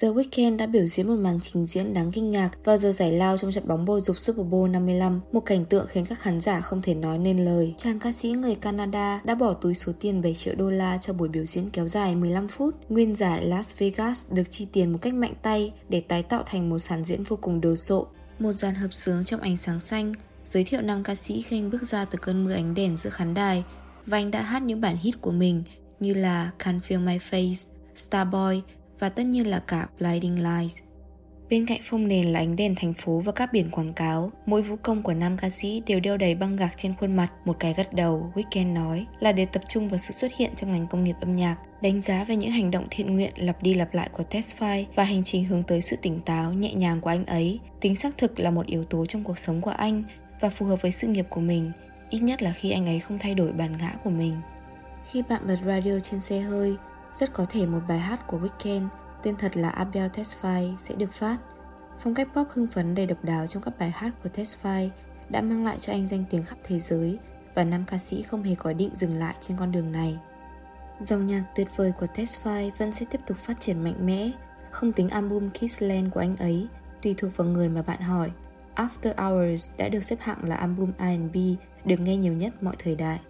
The 0.00 0.08
Weeknd 0.08 0.56
đã 0.56 0.66
biểu 0.66 0.86
diễn 0.86 1.08
một 1.08 1.16
màn 1.16 1.40
trình 1.42 1.66
diễn 1.66 1.94
đáng 1.94 2.12
kinh 2.12 2.30
ngạc 2.30 2.50
vào 2.64 2.76
giờ 2.76 2.92
giải 2.92 3.12
lao 3.12 3.38
trong 3.38 3.52
trận 3.52 3.68
bóng 3.68 3.84
bầu 3.84 4.00
dục 4.00 4.18
Super 4.18 4.46
Bowl 4.46 4.70
55, 4.70 5.20
một 5.32 5.40
cảnh 5.40 5.64
tượng 5.64 5.86
khiến 5.86 6.06
các 6.06 6.18
khán 6.18 6.40
giả 6.40 6.60
không 6.60 6.82
thể 6.82 6.94
nói 6.94 7.18
nên 7.18 7.44
lời. 7.44 7.74
Chàng 7.78 7.98
ca 7.98 8.12
sĩ 8.12 8.32
người 8.32 8.54
Canada 8.54 9.20
đã 9.24 9.34
bỏ 9.34 9.52
túi 9.54 9.74
số 9.74 9.92
tiền 10.00 10.22
7 10.22 10.34
triệu 10.34 10.54
đô 10.54 10.70
la 10.70 10.98
cho 10.98 11.12
buổi 11.12 11.28
biểu 11.28 11.44
diễn 11.44 11.70
kéo 11.70 11.88
dài 11.88 12.16
15 12.16 12.48
phút. 12.48 12.74
Nguyên 12.88 13.14
giải 13.14 13.44
Las 13.44 13.78
Vegas 13.78 14.32
được 14.32 14.50
chi 14.50 14.66
tiền 14.72 14.92
một 14.92 14.98
cách 15.02 15.14
mạnh 15.14 15.34
tay 15.42 15.72
để 15.88 16.00
tái 16.00 16.22
tạo 16.22 16.42
thành 16.46 16.70
một 16.70 16.78
sàn 16.78 17.04
diễn 17.04 17.22
vô 17.22 17.36
cùng 17.36 17.60
đồ 17.60 17.76
sộ. 17.76 18.06
Một 18.38 18.52
dàn 18.52 18.74
hợp 18.74 18.92
sướng 18.92 19.24
trong 19.24 19.40
ánh 19.40 19.56
sáng 19.56 19.80
xanh, 19.80 20.12
giới 20.44 20.64
thiệu 20.64 20.80
năm 20.80 21.02
ca 21.02 21.14
sĩ 21.14 21.42
khi 21.42 21.58
anh 21.58 21.70
bước 21.70 21.82
ra 21.82 22.04
từ 22.04 22.18
cơn 22.22 22.44
mưa 22.44 22.52
ánh 22.52 22.74
đèn 22.74 22.96
giữa 22.96 23.10
khán 23.10 23.34
đài 23.34 23.64
và 24.06 24.18
anh 24.18 24.30
đã 24.30 24.42
hát 24.42 24.62
những 24.62 24.80
bản 24.80 24.96
hit 24.96 25.20
của 25.20 25.32
mình 25.32 25.62
như 26.00 26.14
là 26.14 26.50
Can't 26.58 26.80
Feel 26.80 27.04
My 27.04 27.18
Face, 27.30 27.64
Starboy 27.94 28.62
và 29.04 29.10
tất 29.10 29.26
nhiên 29.26 29.46
là 29.46 29.58
cả 29.58 29.86
Blinding 29.98 30.42
Lights. 30.42 30.78
Bên 31.50 31.66
cạnh 31.66 31.80
phông 31.84 32.08
nền 32.08 32.32
là 32.32 32.40
ánh 32.40 32.56
đèn 32.56 32.74
thành 32.74 32.94
phố 32.94 33.20
và 33.20 33.32
các 33.32 33.52
biển 33.52 33.70
quảng 33.70 33.92
cáo. 33.92 34.32
Mỗi 34.46 34.62
vũ 34.62 34.76
công 34.82 35.02
của 35.02 35.14
nam 35.14 35.36
ca 35.36 35.50
sĩ 35.50 35.82
đều 35.86 36.00
đeo 36.00 36.16
đầy 36.16 36.34
băng 36.34 36.56
gạc 36.56 36.74
trên 36.76 36.94
khuôn 36.94 37.16
mặt. 37.16 37.28
Một 37.44 37.56
cái 37.58 37.74
gật 37.76 37.92
đầu, 37.92 38.32
Weekend 38.34 38.72
nói, 38.72 39.06
là 39.20 39.32
để 39.32 39.46
tập 39.46 39.62
trung 39.68 39.88
vào 39.88 39.98
sự 39.98 40.12
xuất 40.12 40.32
hiện 40.36 40.50
trong 40.56 40.72
ngành 40.72 40.86
công 40.86 41.04
nghiệp 41.04 41.16
âm 41.20 41.36
nhạc, 41.36 41.56
đánh 41.82 42.00
giá 42.00 42.24
về 42.24 42.36
những 42.36 42.50
hành 42.50 42.70
động 42.70 42.86
thiện 42.90 43.14
nguyện 43.14 43.32
lặp 43.36 43.62
đi 43.62 43.74
lặp 43.74 43.94
lại 43.94 44.08
của 44.12 44.24
Tesfaye 44.30 44.84
và 44.94 45.04
hành 45.04 45.24
trình 45.24 45.44
hướng 45.44 45.62
tới 45.62 45.80
sự 45.80 45.96
tỉnh 46.02 46.20
táo, 46.20 46.52
nhẹ 46.52 46.74
nhàng 46.74 47.00
của 47.00 47.10
anh 47.10 47.24
ấy. 47.24 47.60
Tính 47.80 47.96
xác 47.96 48.18
thực 48.18 48.40
là 48.40 48.50
một 48.50 48.66
yếu 48.66 48.84
tố 48.84 49.06
trong 49.06 49.24
cuộc 49.24 49.38
sống 49.38 49.60
của 49.60 49.70
anh 49.70 50.02
và 50.40 50.48
phù 50.48 50.66
hợp 50.66 50.82
với 50.82 50.92
sự 50.92 51.08
nghiệp 51.08 51.26
của 51.30 51.40
mình, 51.40 51.72
ít 52.10 52.20
nhất 52.20 52.42
là 52.42 52.52
khi 52.52 52.70
anh 52.70 52.86
ấy 52.86 53.00
không 53.00 53.18
thay 53.18 53.34
đổi 53.34 53.52
bản 53.52 53.76
ngã 53.78 53.94
của 54.04 54.10
mình. 54.10 54.34
Khi 55.10 55.22
bạn 55.28 55.42
bật 55.46 55.58
radio 55.66 55.98
trên 56.02 56.20
xe 56.20 56.40
hơi, 56.40 56.76
rất 57.16 57.32
có 57.32 57.46
thể 57.48 57.66
một 57.66 57.80
bài 57.88 57.98
hát 57.98 58.26
của 58.26 58.38
Weekend 58.38 58.88
tên 59.22 59.36
thật 59.36 59.56
là 59.56 59.68
Abel 59.68 60.10
Tesfaye 60.10 60.76
sẽ 60.76 60.94
được 60.94 61.12
phát. 61.12 61.36
Phong 61.98 62.14
cách 62.14 62.28
pop 62.34 62.48
hưng 62.50 62.66
phấn 62.66 62.94
đầy 62.94 63.06
độc 63.06 63.24
đáo 63.24 63.46
trong 63.46 63.62
các 63.62 63.78
bài 63.78 63.90
hát 63.90 64.10
của 64.22 64.30
Tesfaye 64.34 64.88
đã 65.28 65.40
mang 65.40 65.64
lại 65.64 65.78
cho 65.78 65.92
anh 65.92 66.06
danh 66.06 66.24
tiếng 66.30 66.44
khắp 66.44 66.56
thế 66.64 66.78
giới 66.78 67.18
và 67.54 67.64
nam 67.64 67.84
ca 67.86 67.98
sĩ 67.98 68.22
không 68.22 68.42
hề 68.42 68.54
có 68.54 68.72
định 68.72 68.90
dừng 68.94 69.14
lại 69.14 69.34
trên 69.40 69.56
con 69.56 69.72
đường 69.72 69.92
này. 69.92 70.18
Dòng 71.00 71.26
nhạc 71.26 71.44
tuyệt 71.54 71.68
vời 71.76 71.92
của 72.00 72.06
Tesfaye 72.14 72.70
vẫn 72.78 72.92
sẽ 72.92 73.06
tiếp 73.10 73.20
tục 73.26 73.36
phát 73.38 73.60
triển 73.60 73.84
mạnh 73.84 74.06
mẽ, 74.06 74.30
không 74.70 74.92
tính 74.92 75.08
album 75.08 75.50
Kissland 75.50 76.12
của 76.12 76.20
anh 76.20 76.36
ấy, 76.36 76.68
tùy 77.02 77.14
thuộc 77.18 77.36
vào 77.36 77.46
người 77.46 77.68
mà 77.68 77.82
bạn 77.82 78.00
hỏi. 78.00 78.30
After 78.76 79.14
Hours 79.16 79.72
đã 79.78 79.88
được 79.88 80.04
xếp 80.04 80.16
hạng 80.20 80.44
là 80.44 80.56
album 80.56 80.92
R&B 80.98 81.36
được 81.84 82.00
nghe 82.00 82.16
nhiều 82.16 82.32
nhất 82.32 82.62
mọi 82.62 82.74
thời 82.78 82.94
đại. 82.94 83.20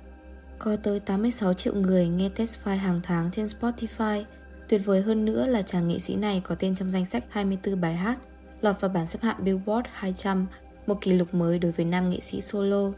Có 0.58 0.76
tới 0.82 1.00
86 1.00 1.54
triệu 1.54 1.74
người 1.74 2.08
nghe 2.08 2.30
Tesfaye 2.36 2.76
hàng 2.76 3.00
tháng 3.02 3.30
trên 3.30 3.46
Spotify. 3.46 4.22
Tuyệt 4.68 4.80
vời 4.84 5.02
hơn 5.02 5.24
nữa 5.24 5.46
là 5.46 5.62
chàng 5.62 5.88
nghệ 5.88 5.98
sĩ 5.98 6.16
này 6.16 6.40
có 6.44 6.54
tên 6.54 6.74
trong 6.74 6.90
danh 6.90 7.04
sách 7.04 7.24
24 7.28 7.80
bài 7.80 7.94
hát, 7.94 8.18
lọt 8.60 8.80
vào 8.80 8.88
bảng 8.88 9.06
xếp 9.06 9.22
hạng 9.22 9.44
Billboard 9.44 9.88
200, 9.92 10.46
một 10.86 11.00
kỷ 11.00 11.12
lục 11.12 11.34
mới 11.34 11.58
đối 11.58 11.72
với 11.72 11.86
nam 11.86 12.10
nghệ 12.10 12.20
sĩ 12.20 12.40
solo. 12.40 12.90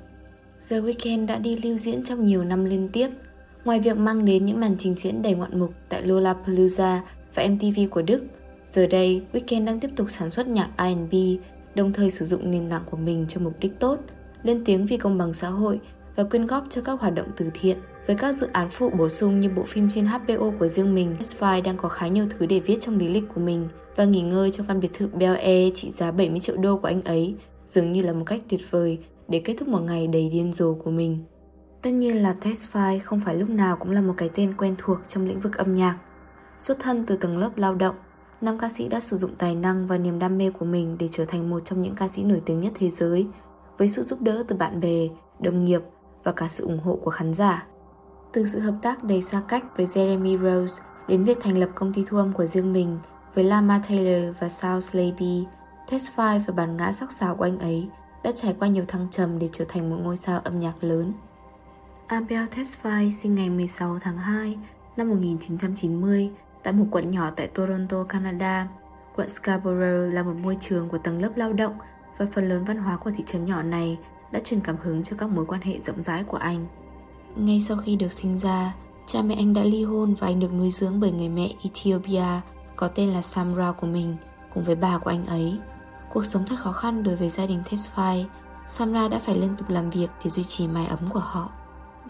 The 0.69 0.81
Weeknd 0.81 1.27
đã 1.27 1.39
đi 1.39 1.57
lưu 1.57 1.77
diễn 1.77 2.05
trong 2.05 2.27
nhiều 2.27 2.45
năm 2.45 2.65
liên 2.65 2.89
tiếp. 2.89 3.09
Ngoài 3.65 3.81
việc 3.81 3.97
mang 3.97 4.25
đến 4.25 4.47
những 4.47 4.61
màn 4.61 4.77
trình 4.79 4.95
diễn 4.95 5.23
đầy 5.23 5.35
ngoạn 5.35 5.59
mục 5.61 5.71
tại 5.89 6.03
Lollapalooza 6.03 7.01
và 7.35 7.47
MTV 7.47 7.81
của 7.91 8.03
Đức, 8.03 8.25
giờ 8.69 8.87
đây 8.87 9.23
Weeknd 9.33 9.65
đang 9.65 9.81
tiếp 9.81 9.91
tục 9.97 10.11
sản 10.11 10.31
xuất 10.31 10.49
nhạc 10.49 10.71
R&B, 10.79 11.15
đồng 11.75 11.93
thời 11.93 12.11
sử 12.11 12.25
dụng 12.25 12.51
nền 12.51 12.71
tảng 12.71 12.83
của 12.91 12.97
mình 12.97 13.25
cho 13.29 13.41
mục 13.41 13.55
đích 13.61 13.79
tốt, 13.79 13.99
lên 14.43 14.65
tiếng 14.65 14.87
vì 14.87 14.97
công 14.97 15.19
bằng 15.19 15.35
xã 15.35 15.49
hội 15.49 15.81
và 16.17 16.25
quyên 16.25 16.47
góp 16.47 16.65
cho 16.71 16.81
các 16.81 17.01
hoạt 17.01 17.15
động 17.15 17.29
từ 17.37 17.51
thiện. 17.55 17.79
Với 18.07 18.17
các 18.17 18.33
dự 18.33 18.49
án 18.53 18.71
phụ 18.71 18.91
bổ 18.91 19.09
sung 19.09 19.41
như 19.41 19.51
bộ 19.57 19.63
phim 19.69 19.89
trên 19.95 20.07
HBO 20.07 20.53
của 20.59 20.69
riêng 20.69 20.95
mình, 20.95 21.17
Spy 21.21 21.61
đang 21.65 21.77
có 21.77 21.89
khá 21.89 22.09
nhiều 22.09 22.27
thứ 22.31 22.47
để 22.47 22.61
viết 22.61 22.77
trong 22.81 22.99
lý 22.99 23.09
lịch 23.09 23.25
của 23.35 23.41
mình 23.41 23.69
và 23.97 24.05
nghỉ 24.05 24.23
ngơi 24.23 24.51
trong 24.51 24.67
căn 24.67 24.81
biệt 24.81 24.91
thự 24.95 25.07
Bel 25.07 25.37
Air 25.37 25.73
trị 25.75 25.91
giá 25.91 26.11
70 26.11 26.41
triệu 26.41 26.57
đô 26.57 26.77
của 26.77 26.89
anh 26.89 27.03
ấy 27.03 27.35
dường 27.65 27.93
như 27.93 28.03
là 28.03 28.13
một 28.13 28.25
cách 28.27 28.41
tuyệt 28.49 28.61
vời 28.71 28.99
để 29.29 29.43
kết 29.45 29.55
thúc 29.59 29.69
một 29.69 29.81
ngày 29.81 30.07
đầy 30.07 30.29
điên 30.33 30.53
rồ 30.53 30.75
của 30.75 30.91
mình. 30.91 31.25
Tất 31.83 31.91
nhiên 31.91 32.23
là 32.23 32.35
Tesfaye 32.41 33.01
không 33.05 33.21
phải 33.21 33.37
lúc 33.37 33.49
nào 33.49 33.77
cũng 33.77 33.91
là 33.91 34.01
một 34.01 34.15
cái 34.17 34.31
tên 34.35 34.53
quen 34.57 34.75
thuộc 34.79 34.99
trong 35.09 35.27
lĩnh 35.27 35.41
vực 35.41 35.57
âm 35.57 35.75
nhạc. 35.75 35.99
Xuất 36.59 36.79
thân 36.81 37.07
từ 37.07 37.17
tầng 37.17 37.39
lớp 37.39 37.51
lao 37.57 37.75
động, 37.75 37.95
nam 38.41 38.59
ca 38.59 38.69
sĩ 38.69 38.89
đã 38.89 39.01
sử 39.01 39.17
dụng 39.17 39.35
tài 39.39 39.55
năng 39.55 39.87
và 39.87 39.99
niềm 39.99 40.19
đam 40.19 40.39
mê 40.39 40.51
của 40.51 40.65
mình 40.65 40.97
để 40.99 41.09
trở 41.11 41.25
thành 41.25 41.51
một 41.51 41.61
trong 41.65 41.83
những 41.83 41.95
ca 41.95 42.09
sĩ 42.09 42.25
nổi 42.25 42.43
tiếng 42.47 42.61
nhất 42.61 42.73
thế 42.75 42.91
giới, 42.91 43.27
với 43.79 43.89
sự 43.89 44.03
giúp 44.03 44.21
đỡ 44.23 44.45
từ 44.49 44.57
bạn 44.57 44.81
bè, 44.81 45.09
đồng 45.41 45.65
nghiệp 45.65 45.81
và 46.27 46.33
cả 46.33 46.49
sự 46.49 46.65
ủng 46.65 46.81
hộ 46.85 46.99
của 47.05 47.11
khán 47.11 47.35
giả. 47.35 47.67
Từ 48.33 48.47
sự 48.47 48.61
hợp 48.61 48.75
tác 48.83 49.05
đầy 49.05 49.23
xa 49.23 49.43
cách 49.49 49.65
với 49.77 49.87
Jeremy 49.87 50.39
Rose 50.39 50.83
đến 51.09 51.25
việc 51.25 51.39
thành 51.41 51.59
lập 51.59 51.69
công 51.75 51.93
ty 51.93 52.05
thu 52.07 52.17
âm 52.17 52.33
của 52.33 52.47
riêng 52.47 52.73
mình 52.73 52.99
với 53.35 53.45
Lama 53.45 53.81
Taylor 53.89 54.37
và 54.41 54.49
Sal 54.49 54.81
Slaby, 54.81 55.47
Tesfaye 55.89 56.41
và 56.47 56.55
bản 56.57 56.77
ngã 56.77 56.93
sắc 56.93 57.13
sảo 57.13 57.37
của 57.37 57.45
anh 57.45 57.59
ấy 57.59 57.89
đã 58.25 58.33
trải 58.35 58.57
qua 58.59 58.69
nhiều 58.69 58.85
thăng 58.89 59.07
trầm 59.11 59.39
để 59.39 59.49
trở 59.53 59.65
thành 59.69 59.91
một 59.91 59.97
ngôi 60.03 60.17
sao 60.17 60.41
âm 60.45 60.61
nhạc 60.61 60.85
lớn. 60.85 61.13
Abel 62.07 62.45
Tesfaye 62.45 63.11
sinh 63.11 63.35
ngày 63.35 63.51
16 63.51 63.99
tháng 63.99 64.19
2 64.19 64.59
năm 64.97 65.09
1990 65.09 66.31
tại 66.63 66.73
một 66.73 66.85
quận 66.91 67.11
nhỏ 67.11 67.31
tại 67.37 67.47
Toronto, 67.47 68.05
Canada. 68.05 68.69
Quận 69.17 69.29
Scarborough 69.29 70.15
là 70.15 70.23
một 70.23 70.35
môi 70.43 70.57
trường 70.61 70.89
của 70.89 70.99
tầng 70.99 71.23
lớp 71.23 71.31
lao 71.37 71.53
động 71.53 71.79
và 72.19 72.27
phần 72.33 72.49
lớn 72.49 72.65
văn 72.65 72.77
hóa 72.77 72.97
của 72.97 73.11
thị 73.11 73.25
trấn 73.27 73.45
nhỏ 73.45 73.63
này 73.63 73.99
đã 74.37 74.43
truyền 74.45 74.61
cảm 74.61 74.77
hứng 74.83 75.03
cho 75.03 75.17
các 75.19 75.31
mối 75.31 75.47
quan 75.47 75.61
hệ 75.61 75.81
rộng 75.81 76.03
rãi 76.03 76.25
của 76.25 76.37
anh. 76.37 76.67
Ngay 77.37 77.61
sau 77.61 77.77
khi 77.77 77.97
được 77.97 78.13
sinh 78.13 78.39
ra, 78.39 78.75
cha 79.07 79.23
mẹ 79.23 79.35
anh 79.35 79.55
đã 79.55 79.63
ly 79.63 79.85
hôn 79.85 80.15
và 80.15 80.27
anh 80.27 80.41
được 80.41 80.53
nuôi 80.53 80.71
dưỡng 80.71 81.01
bởi 81.01 81.13
người 81.13 81.29
mẹ 81.29 81.49
Ethiopia 81.63 82.41
có 82.77 82.89
tên 82.89 83.09
là 83.09 83.23
Samra 83.23 83.73
của 83.73 83.87
mình 83.87 84.17
cùng 84.55 84.65
với 84.65 84.75
bà 84.75 84.99
của 84.99 85.11
anh 85.11 85.27
ấy. 85.27 85.59
Cuộc 86.13 86.27
sống 86.27 86.45
thật 86.47 86.57
khó 86.59 86.73
khăn 86.73 87.03
đối 87.03 87.17
với 87.17 87.29
gia 87.29 87.47
đình 87.47 87.63
Tesfaye. 87.71 88.25
Samra 88.69 89.09
đã 89.09 89.19
phải 89.19 89.39
liên 89.39 89.57
tục 89.57 89.71
làm 89.71 89.91
việc 89.91 90.11
để 90.25 90.31
duy 90.31 90.45
trì 90.45 90.69
mái 90.69 90.87
ấm 90.87 91.01
của 91.11 91.21
họ. 91.21 91.51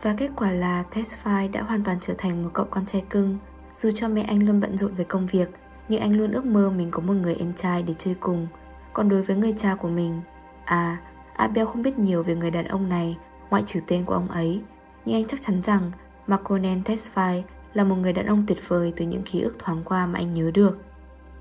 Và 0.02 0.14
kết 0.18 0.30
quả 0.36 0.50
là 0.50 0.84
Tesfaye 0.90 1.50
đã 1.52 1.62
hoàn 1.62 1.84
toàn 1.84 1.96
trở 2.00 2.14
thành 2.18 2.42
một 2.42 2.50
cậu 2.52 2.66
con 2.70 2.86
trai 2.86 3.02
cưng. 3.10 3.38
Dù 3.74 3.90
cho 3.90 4.08
mẹ 4.08 4.22
anh 4.22 4.46
luôn 4.46 4.60
bận 4.60 4.76
rộn 4.76 4.94
với 4.94 5.04
công 5.04 5.26
việc, 5.26 5.48
nhưng 5.88 6.00
anh 6.00 6.16
luôn 6.16 6.32
ước 6.32 6.44
mơ 6.44 6.70
mình 6.70 6.90
có 6.90 7.00
một 7.00 7.14
người 7.14 7.34
em 7.34 7.54
trai 7.54 7.82
để 7.82 7.94
chơi 7.98 8.14
cùng. 8.20 8.46
Còn 8.92 9.08
đối 9.08 9.22
với 9.22 9.36
người 9.36 9.52
cha 9.56 9.74
của 9.74 9.88
mình, 9.88 10.20
à, 10.64 10.96
Abel 11.36 11.66
không 11.66 11.82
biết 11.82 11.98
nhiều 11.98 12.22
về 12.22 12.34
người 12.34 12.50
đàn 12.50 12.64
ông 12.64 12.88
này, 12.88 13.16
ngoại 13.50 13.62
trừ 13.66 13.80
tên 13.86 14.04
của 14.04 14.14
ông 14.14 14.28
ấy, 14.28 14.60
nhưng 15.04 15.16
anh 15.16 15.24
chắc 15.24 15.42
chắn 15.42 15.62
rằng 15.62 15.90
Marconen 16.26 16.82
Tesfaye 16.82 17.42
là 17.74 17.84
một 17.84 17.94
người 17.94 18.12
đàn 18.12 18.26
ông 18.26 18.44
tuyệt 18.46 18.68
vời 18.68 18.92
từ 18.96 19.04
những 19.04 19.22
ký 19.22 19.40
ức 19.40 19.56
thoáng 19.58 19.82
qua 19.84 20.06
mà 20.06 20.18
anh 20.18 20.34
nhớ 20.34 20.50
được. 20.54 20.78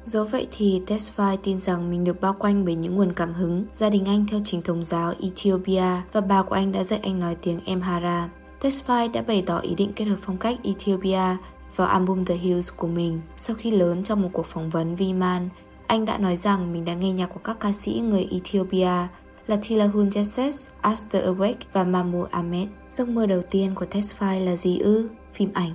Dẫu 0.05 0.25
vậy 0.25 0.47
thì 0.51 0.81
Tesfaye 0.87 1.37
tin 1.43 1.61
rằng 1.61 1.89
mình 1.89 2.03
được 2.03 2.21
bao 2.21 2.33
quanh 2.39 2.65
bởi 2.65 2.75
những 2.75 2.95
nguồn 2.95 3.13
cảm 3.13 3.33
hứng. 3.33 3.65
Gia 3.71 3.89
đình 3.89 4.05
anh 4.05 4.25
theo 4.27 4.39
chính 4.43 4.61
thống 4.61 4.83
giáo 4.83 5.13
Ethiopia 5.21 6.01
và 6.11 6.21
bà 6.21 6.43
của 6.43 6.55
anh 6.55 6.71
đã 6.71 6.83
dạy 6.83 6.99
anh 7.03 7.19
nói 7.19 7.35
tiếng 7.41 7.59
Emhara. 7.65 8.29
Tesfaye 8.61 9.11
đã 9.11 9.21
bày 9.21 9.43
tỏ 9.45 9.57
ý 9.57 9.75
định 9.75 9.93
kết 9.95 10.05
hợp 10.05 10.17
phong 10.21 10.37
cách 10.37 10.59
Ethiopia 10.63 11.37
vào 11.75 11.87
album 11.87 12.25
The 12.25 12.35
Hills 12.35 12.71
của 12.77 12.87
mình. 12.87 13.21
Sau 13.35 13.55
khi 13.55 13.71
lớn 13.71 14.03
trong 14.03 14.21
một 14.21 14.29
cuộc 14.33 14.45
phỏng 14.45 14.69
vấn 14.69 14.95
Viman, 14.95 15.49
anh 15.87 16.05
đã 16.05 16.17
nói 16.17 16.35
rằng 16.35 16.73
mình 16.73 16.85
đã 16.85 16.93
nghe 16.93 17.11
nhạc 17.11 17.27
của 17.27 17.39
các 17.43 17.59
ca 17.59 17.73
sĩ 17.73 18.01
người 18.05 18.27
Ethiopia 18.31 19.07
là 19.47 19.57
Tilahun 19.69 20.09
Jesses, 20.09 20.69
Aster 20.81 21.25
Awake 21.25 21.65
và 21.73 21.83
Mahmoud 21.83 22.29
Ahmed. 22.31 22.67
Giấc 22.91 23.09
mơ 23.09 23.25
đầu 23.25 23.41
tiên 23.41 23.75
của 23.75 23.85
Tesfaye 23.85 24.45
là 24.45 24.55
gì 24.55 24.79
ư? 24.79 25.09
Phim 25.33 25.49
ảnh. 25.53 25.71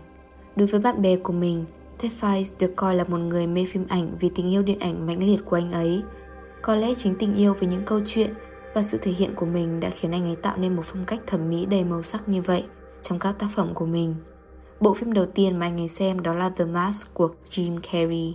Đối 0.56 0.66
với 0.66 0.80
bạn 0.80 1.02
bè 1.02 1.16
của 1.16 1.32
mình, 1.32 1.64
Tesfaye 1.98 2.54
được 2.58 2.72
coi 2.76 2.94
là 2.94 3.04
một 3.04 3.18
người 3.18 3.46
mê 3.46 3.66
phim 3.68 3.86
ảnh 3.88 4.16
vì 4.20 4.30
tình 4.34 4.50
yêu 4.50 4.62
điện 4.62 4.78
ảnh 4.78 5.06
mãnh 5.06 5.22
liệt 5.22 5.40
của 5.44 5.56
anh 5.56 5.70
ấy. 5.70 6.02
Có 6.62 6.74
lẽ 6.74 6.94
chính 6.94 7.14
tình 7.14 7.34
yêu 7.34 7.54
với 7.54 7.68
những 7.68 7.84
câu 7.84 8.00
chuyện 8.04 8.34
và 8.74 8.82
sự 8.82 8.98
thể 9.02 9.12
hiện 9.12 9.34
của 9.34 9.46
mình 9.46 9.80
đã 9.80 9.90
khiến 9.90 10.12
anh 10.12 10.24
ấy 10.24 10.36
tạo 10.36 10.56
nên 10.56 10.76
một 10.76 10.82
phong 10.84 11.04
cách 11.04 11.20
thẩm 11.26 11.50
mỹ 11.50 11.66
đầy 11.66 11.84
màu 11.84 12.02
sắc 12.02 12.28
như 12.28 12.42
vậy 12.42 12.64
trong 13.02 13.18
các 13.18 13.38
tác 13.38 13.46
phẩm 13.54 13.74
của 13.74 13.86
mình. 13.86 14.14
Bộ 14.80 14.94
phim 14.94 15.12
đầu 15.12 15.26
tiên 15.26 15.58
mà 15.58 15.66
anh 15.66 15.80
ấy 15.80 15.88
xem 15.88 16.22
đó 16.22 16.34
là 16.34 16.50
The 16.50 16.64
Mask 16.64 17.14
của 17.14 17.30
Jim 17.44 17.80
Carrey. 17.80 18.34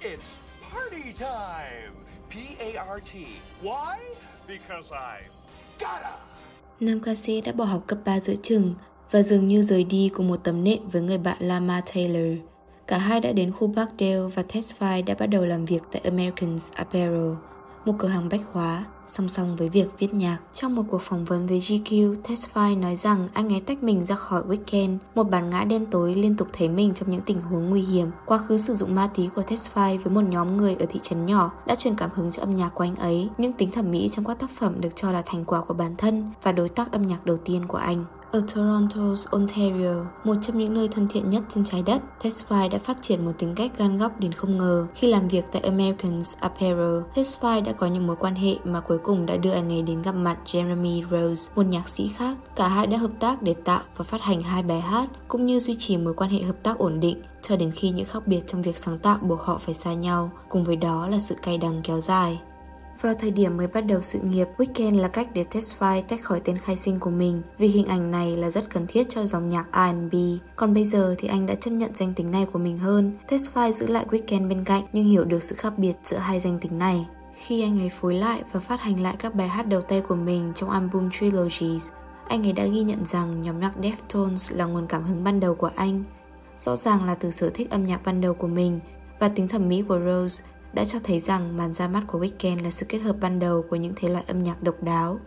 It's 0.00 0.18
party 0.72 1.12
time! 1.18 1.85
P-A-R-T. 2.36 3.12
Why? 3.62 3.96
Because 4.46 4.92
I 4.92 5.28
gotta! 5.80 6.10
Nam 6.80 7.00
ca 7.00 7.14
sĩ 7.14 7.40
đã 7.40 7.52
bỏ 7.52 7.64
học 7.64 7.82
cấp 7.86 7.98
3 8.04 8.20
giữa 8.20 8.34
chừng 8.42 8.74
và 9.10 9.22
dường 9.22 9.46
như 9.46 9.62
rời 9.62 9.84
đi 9.84 10.10
cùng 10.14 10.28
một 10.28 10.36
tấm 10.44 10.64
nệm 10.64 10.88
với 10.88 11.02
người 11.02 11.18
bạn 11.18 11.36
Lama 11.40 11.82
Taylor. 11.94 12.38
Cả 12.86 12.98
hai 12.98 13.20
đã 13.20 13.32
đến 13.32 13.52
khu 13.52 13.72
Parkdale 13.76 14.28
và 14.34 14.42
Tesfaye 14.42 15.04
đã 15.04 15.14
bắt 15.14 15.26
đầu 15.26 15.44
làm 15.44 15.64
việc 15.64 15.82
tại 15.92 16.02
Americans 16.04 16.72
Apparel, 16.72 17.32
một 17.86 17.94
cửa 17.98 18.08
hàng 18.08 18.28
bách 18.28 18.40
hóa, 18.52 18.84
song 19.06 19.28
song 19.28 19.56
với 19.56 19.68
việc 19.68 19.86
viết 19.98 20.14
nhạc. 20.14 20.38
Trong 20.52 20.74
một 20.74 20.82
cuộc 20.90 21.02
phỏng 21.02 21.24
vấn 21.24 21.46
với 21.46 21.58
GQ, 21.58 22.14
Tesfaye 22.22 22.80
nói 22.80 22.96
rằng 22.96 23.28
anh 23.32 23.52
ấy 23.52 23.60
tách 23.60 23.82
mình 23.82 24.04
ra 24.04 24.14
khỏi 24.14 24.42
Weekend, 24.42 24.98
một 25.14 25.24
bản 25.24 25.50
ngã 25.50 25.64
đen 25.64 25.86
tối 25.86 26.14
liên 26.14 26.36
tục 26.36 26.48
thấy 26.52 26.68
mình 26.68 26.94
trong 26.94 27.10
những 27.10 27.20
tình 27.20 27.40
huống 27.40 27.70
nguy 27.70 27.82
hiểm. 27.82 28.10
Quá 28.26 28.38
khứ 28.38 28.56
sử 28.56 28.74
dụng 28.74 28.94
ma 28.94 29.06
túy 29.14 29.30
của 29.34 29.42
Tesfaye 29.42 29.98
với 29.98 30.14
một 30.14 30.20
nhóm 30.28 30.56
người 30.56 30.76
ở 30.78 30.86
thị 30.88 31.00
trấn 31.02 31.26
nhỏ 31.26 31.50
đã 31.66 31.74
truyền 31.74 31.94
cảm 31.94 32.10
hứng 32.14 32.30
cho 32.30 32.42
âm 32.42 32.56
nhạc 32.56 32.68
của 32.68 32.84
anh 32.84 32.96
ấy. 32.96 33.28
Những 33.38 33.52
tính 33.52 33.70
thẩm 33.70 33.90
mỹ 33.90 34.08
trong 34.12 34.24
các 34.24 34.38
tác 34.38 34.50
phẩm 34.50 34.80
được 34.80 34.96
cho 34.96 35.12
là 35.12 35.22
thành 35.26 35.44
quả 35.44 35.60
của 35.60 35.74
bản 35.74 35.94
thân 35.98 36.30
và 36.42 36.52
đối 36.52 36.68
tác 36.68 36.92
âm 36.92 37.06
nhạc 37.06 37.26
đầu 37.26 37.36
tiên 37.36 37.66
của 37.68 37.78
anh. 37.78 38.04
Ở 38.36 38.42
Toronto, 38.54 39.14
Ontario, 39.30 39.94
một 40.24 40.34
trong 40.42 40.58
những 40.58 40.74
nơi 40.74 40.88
thân 40.88 41.08
thiện 41.08 41.30
nhất 41.30 41.42
trên 41.48 41.64
trái 41.64 41.82
đất, 41.82 42.02
Testify 42.22 42.70
đã 42.70 42.78
phát 42.78 43.02
triển 43.02 43.24
một 43.24 43.32
tính 43.38 43.54
cách 43.54 43.72
gan 43.78 43.98
góc 43.98 44.20
đến 44.20 44.32
không 44.32 44.58
ngờ. 44.58 44.86
Khi 44.94 45.06
làm 45.06 45.28
việc 45.28 45.44
tại 45.52 45.62
Americans 45.62 46.36
Apparel, 46.40 47.00
Testify 47.14 47.64
đã 47.64 47.72
có 47.72 47.86
những 47.86 48.06
mối 48.06 48.16
quan 48.16 48.34
hệ 48.34 48.56
mà 48.64 48.80
cuối 48.80 48.98
cùng 48.98 49.26
đã 49.26 49.36
đưa 49.36 49.50
anh 49.50 49.72
ấy 49.72 49.82
đến 49.82 50.02
gặp 50.02 50.12
mặt 50.12 50.36
Jeremy 50.46 51.04
Rose, 51.10 51.52
một 51.54 51.62
nhạc 51.62 51.88
sĩ 51.88 52.08
khác. 52.08 52.36
Cả 52.56 52.68
hai 52.68 52.86
đã 52.86 52.98
hợp 52.98 53.10
tác 53.20 53.42
để 53.42 53.54
tạo 53.64 53.80
và 53.96 54.04
phát 54.04 54.22
hành 54.22 54.40
hai 54.40 54.62
bài 54.62 54.80
hát, 54.80 55.08
cũng 55.28 55.46
như 55.46 55.60
duy 55.60 55.76
trì 55.78 55.96
mối 55.96 56.14
quan 56.14 56.30
hệ 56.30 56.42
hợp 56.42 56.56
tác 56.62 56.78
ổn 56.78 57.00
định 57.00 57.22
cho 57.42 57.56
đến 57.56 57.70
khi 57.70 57.90
những 57.90 58.06
khác 58.06 58.26
biệt 58.26 58.40
trong 58.46 58.62
việc 58.62 58.78
sáng 58.78 58.98
tạo 58.98 59.18
buộc 59.22 59.40
họ 59.40 59.58
phải 59.58 59.74
xa 59.74 59.92
nhau, 59.92 60.30
cùng 60.48 60.64
với 60.64 60.76
đó 60.76 61.06
là 61.06 61.18
sự 61.18 61.34
cay 61.42 61.58
đắng 61.58 61.80
kéo 61.84 62.00
dài. 62.00 62.40
Vào 63.00 63.14
thời 63.14 63.30
điểm 63.30 63.56
mới 63.56 63.66
bắt 63.66 63.80
đầu 63.80 64.02
sự 64.02 64.18
nghiệp, 64.20 64.48
Weekend 64.56 65.00
là 65.00 65.08
cách 65.08 65.28
để 65.34 65.44
Tesfaye 65.50 66.02
tách 66.02 66.22
khỏi 66.22 66.40
tên 66.44 66.58
khai 66.58 66.76
sinh 66.76 67.00
của 67.00 67.10
mình 67.10 67.42
vì 67.58 67.66
hình 67.66 67.86
ảnh 67.86 68.10
này 68.10 68.36
là 68.36 68.50
rất 68.50 68.70
cần 68.70 68.86
thiết 68.86 69.06
cho 69.08 69.26
dòng 69.26 69.48
nhạc 69.48 69.66
R&B. 69.72 70.14
Còn 70.56 70.74
bây 70.74 70.84
giờ 70.84 71.14
thì 71.18 71.28
anh 71.28 71.46
đã 71.46 71.54
chấp 71.54 71.70
nhận 71.70 71.90
danh 71.94 72.14
tính 72.14 72.30
này 72.30 72.46
của 72.52 72.58
mình 72.58 72.78
hơn. 72.78 73.12
Tesfaye 73.28 73.72
giữ 73.72 73.86
lại 73.86 74.06
Weekend 74.10 74.48
bên 74.48 74.64
cạnh 74.64 74.82
nhưng 74.92 75.04
hiểu 75.04 75.24
được 75.24 75.42
sự 75.42 75.56
khác 75.56 75.78
biệt 75.78 75.94
giữa 76.04 76.16
hai 76.16 76.40
danh 76.40 76.58
tính 76.58 76.78
này. 76.78 77.06
Khi 77.34 77.62
anh 77.62 77.80
ấy 77.80 77.90
phối 78.00 78.14
lại 78.14 78.42
và 78.52 78.60
phát 78.60 78.80
hành 78.80 79.02
lại 79.02 79.16
các 79.18 79.34
bài 79.34 79.48
hát 79.48 79.66
đầu 79.66 79.80
tay 79.80 80.00
của 80.00 80.14
mình 80.14 80.52
trong 80.54 80.70
album 80.70 81.10
Trilogies, 81.10 81.88
anh 82.28 82.46
ấy 82.46 82.52
đã 82.52 82.66
ghi 82.66 82.82
nhận 82.82 83.04
rằng 83.04 83.42
nhóm 83.42 83.60
nhạc 83.60 83.72
Deftones 83.80 84.56
là 84.56 84.64
nguồn 84.64 84.86
cảm 84.86 85.04
hứng 85.04 85.24
ban 85.24 85.40
đầu 85.40 85.54
của 85.54 85.70
anh. 85.76 86.04
Rõ 86.58 86.76
ràng 86.76 87.04
là 87.04 87.14
từ 87.14 87.30
sở 87.30 87.50
thích 87.50 87.70
âm 87.70 87.86
nhạc 87.86 88.00
ban 88.04 88.20
đầu 88.20 88.34
của 88.34 88.46
mình 88.46 88.80
và 89.18 89.28
tính 89.28 89.48
thẩm 89.48 89.68
mỹ 89.68 89.82
của 89.88 89.98
Rose 89.98 90.44
đã 90.76 90.84
cho 90.84 90.98
thấy 91.04 91.20
rằng 91.20 91.56
màn 91.56 91.72
ra 91.72 91.88
mắt 91.88 92.02
của 92.06 92.18
Weekend 92.18 92.62
là 92.64 92.70
sự 92.70 92.86
kết 92.88 92.98
hợp 92.98 93.16
ban 93.20 93.38
đầu 93.38 93.64
của 93.70 93.76
những 93.76 93.92
thể 93.96 94.08
loại 94.08 94.24
âm 94.26 94.42
nhạc 94.42 94.62
độc 94.62 94.82
đáo. 94.82 95.18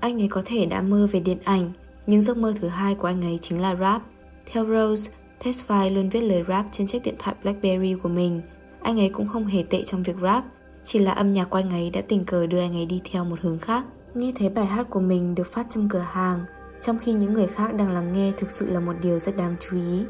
Anh 0.00 0.22
ấy 0.22 0.28
có 0.28 0.42
thể 0.44 0.66
đã 0.66 0.82
mơ 0.82 1.08
về 1.12 1.20
điện 1.20 1.38
ảnh, 1.44 1.72
nhưng 2.06 2.22
giấc 2.22 2.36
mơ 2.36 2.52
thứ 2.60 2.68
hai 2.68 2.94
của 2.94 3.06
anh 3.06 3.24
ấy 3.24 3.38
chính 3.42 3.62
là 3.62 3.74
rap. 3.74 4.02
Theo 4.46 4.66
Rose, 4.66 5.12
Tesfaye 5.42 5.94
luôn 5.94 6.08
viết 6.08 6.20
lời 6.20 6.44
rap 6.48 6.66
trên 6.72 6.86
chiếc 6.86 7.02
điện 7.02 7.14
thoại 7.18 7.36
BlackBerry 7.42 7.94
của 7.94 8.08
mình. 8.08 8.42
Anh 8.82 9.00
ấy 9.00 9.08
cũng 9.08 9.28
không 9.28 9.46
hề 9.46 9.62
tệ 9.62 9.84
trong 9.84 10.02
việc 10.02 10.16
rap, 10.22 10.44
chỉ 10.82 10.98
là 10.98 11.12
âm 11.12 11.32
nhạc 11.32 11.50
của 11.50 11.58
anh 11.58 11.70
ấy 11.70 11.90
đã 11.90 12.00
tình 12.08 12.24
cờ 12.24 12.46
đưa 12.46 12.60
anh 12.60 12.76
ấy 12.76 12.86
đi 12.86 13.00
theo 13.12 13.24
một 13.24 13.38
hướng 13.42 13.58
khác. 13.58 13.84
Nghe 14.14 14.32
thấy 14.38 14.48
bài 14.48 14.66
hát 14.66 14.86
của 14.90 15.00
mình 15.00 15.34
được 15.34 15.46
phát 15.46 15.66
trong 15.70 15.88
cửa 15.88 16.06
hàng, 16.12 16.44
trong 16.80 16.98
khi 16.98 17.12
những 17.12 17.32
người 17.32 17.46
khác 17.46 17.74
đang 17.74 17.90
lắng 17.90 18.12
nghe 18.12 18.32
thực 18.36 18.50
sự 18.50 18.70
là 18.70 18.80
một 18.80 18.94
điều 19.02 19.18
rất 19.18 19.36
đáng 19.36 19.56
chú 19.60 19.76
ý. 19.76 20.04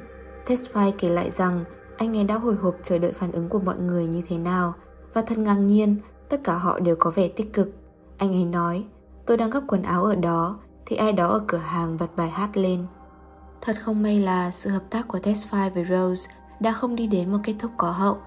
Tesfaye 0.47 0.93
kể 0.99 1.09
lại 1.09 1.31
rằng 1.31 1.65
anh 1.99 2.17
ấy 2.17 2.25
đã 2.25 2.35
hồi 2.35 2.55
hộp 2.55 2.77
chờ 2.83 2.99
đợi 2.99 3.13
phản 3.13 3.33
ứng 3.33 3.49
của 3.49 3.61
mọi 3.61 3.79
người 3.79 4.07
như 4.07 4.23
thế 4.29 4.39
nào 4.39 4.75
và 5.15 5.23
thật 5.23 5.39
ngạc 5.39 5.55
nhiên, 5.55 5.97
tất 6.29 6.41
cả 6.45 6.55
họ 6.55 6.79
đều 6.79 6.97
có 6.97 7.11
vẻ 7.11 7.29
tích 7.29 7.53
cực. 7.53 7.69
Anh 8.19 8.33
ấy 8.33 8.45
nói, 8.45 8.85
tôi 9.27 9.37
đang 9.37 9.51
gấp 9.51 9.61
quần 9.69 9.83
áo 9.83 10.05
ở 10.05 10.15
đó, 10.15 10.59
thì 10.87 10.97
ai 10.97 11.13
đó 11.13 11.29
ở 11.29 11.41
cửa 11.47 11.59
hàng 11.59 11.97
bật 12.01 12.17
bài 12.17 12.31
hát 12.31 12.57
lên. 12.57 12.87
Thật 13.61 13.77
không 13.81 14.03
may 14.03 14.21
là 14.21 14.51
sự 14.51 14.71
hợp 14.71 14.83
tác 14.91 15.09
của 15.09 15.19
Tesfaye 15.19 15.71
với 15.71 15.85
Rose 15.85 16.31
đã 16.61 16.73
không 16.73 16.97
đi 16.97 17.07
đến 17.07 17.33
một 17.33 17.39
kết 17.45 17.55
thúc 17.59 17.71
có 17.77 17.91
hậu. 17.91 18.19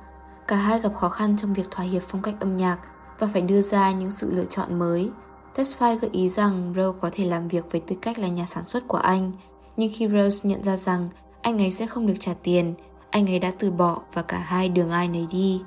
Cả 0.48 0.56
hai 0.56 0.80
gặp 0.80 0.96
khó 0.96 1.10
khăn 1.10 1.38
trong 1.38 1.54
việc 1.54 1.72
thỏa 1.72 1.86
hiệp 1.86 2.02
phong 2.08 2.22
cách 2.22 2.36
âm 2.40 2.58
nhạc 2.58 2.80
và 3.20 3.28
phải 3.28 3.42
đưa 3.42 3.62
ra 3.62 3.92
những 3.92 4.12
sự 4.12 4.32
lựa 4.36 4.46
chọn 4.46 4.80
mới. 4.80 5.12
Tesfaye 5.56 6.00
gợi 6.00 6.10
ý 6.14 6.30
rằng 6.30 6.74
Rose 6.76 6.98
có 7.02 7.10
thể 7.14 7.26
làm 7.26 7.48
việc 7.48 7.72
với 7.72 7.82
tư 7.82 7.96
cách 8.02 8.20
là 8.20 8.28
nhà 8.28 8.46
sản 8.46 8.64
xuất 8.64 8.88
của 8.88 8.98
anh, 8.98 9.32
nhưng 9.78 9.92
khi 9.94 10.08
Rose 10.08 10.50
nhận 10.50 10.64
ra 10.64 10.78
rằng 10.78 11.10
anh 11.42 11.58
ấy 11.58 11.72
sẽ 11.72 11.88
không 11.88 12.08
được 12.08 12.20
trả 12.20 12.34
tiền 12.44 12.76
anh 13.12 13.30
ấy 13.30 13.40
đã 13.40 13.52
từ 13.60 13.72
bỏ 13.72 14.02
và 14.14 14.22
cả 14.22 14.38
hai 14.38 14.70
đường 14.70 14.90
ai 14.90 15.08
nấy 15.08 15.28
đi. 15.32 15.62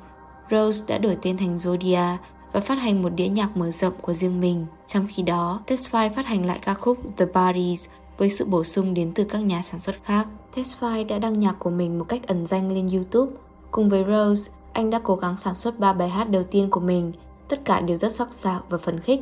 Rose 0.51 0.85
đã 0.89 0.99
đổi 0.99 1.17
tên 1.23 1.37
thành 1.37 1.57
Zodia 1.57 2.17
và 2.53 2.61
phát 2.61 2.75
hành 2.75 3.03
một 3.03 3.09
đĩa 3.09 3.29
nhạc 3.29 3.57
mở 3.57 3.71
rộng 3.71 3.93
của 4.01 4.13
riêng 4.13 4.41
mình. 4.41 4.67
Trong 4.87 5.07
khi 5.09 5.23
đó, 5.23 5.61
Tesfaye 5.67 6.11
phát 6.11 6.27
hành 6.27 6.47
lại 6.47 6.59
ca 6.63 6.75
khúc 6.75 6.99
The 7.17 7.27
Bodies 7.27 7.89
với 8.19 8.31
sự 8.31 8.45
bổ 8.45 8.65
sung 8.65 8.95
đến 8.95 9.13
từ 9.15 9.25
các 9.25 9.39
nhà 9.39 9.63
sản 9.63 9.81
xuất 9.81 9.97
khác. 10.05 10.27
Tesfaye 10.55 11.07
đã 11.07 11.19
đăng 11.19 11.39
nhạc 11.39 11.57
của 11.59 11.71
mình 11.71 11.99
một 11.99 12.05
cách 12.09 12.27
ẩn 12.27 12.47
danh 12.47 12.73
lên 12.73 12.87
YouTube. 12.87 13.33
Cùng 13.71 13.89
với 13.89 14.05
Rose, 14.05 14.53
anh 14.73 14.91
đã 14.91 14.99
cố 14.99 15.17
gắng 15.17 15.37
sản 15.37 15.55
xuất 15.55 15.79
ba 15.79 15.93
bài 15.93 16.09
hát 16.09 16.25
đầu 16.25 16.43
tiên 16.43 16.71
của 16.71 16.81
mình. 16.81 17.13
Tất 17.49 17.65
cả 17.65 17.81
đều 17.81 17.97
rất 17.97 18.13
sắc 18.13 18.33
sảo 18.33 18.61
và 18.69 18.79
phấn 18.79 19.01
khích. 19.01 19.21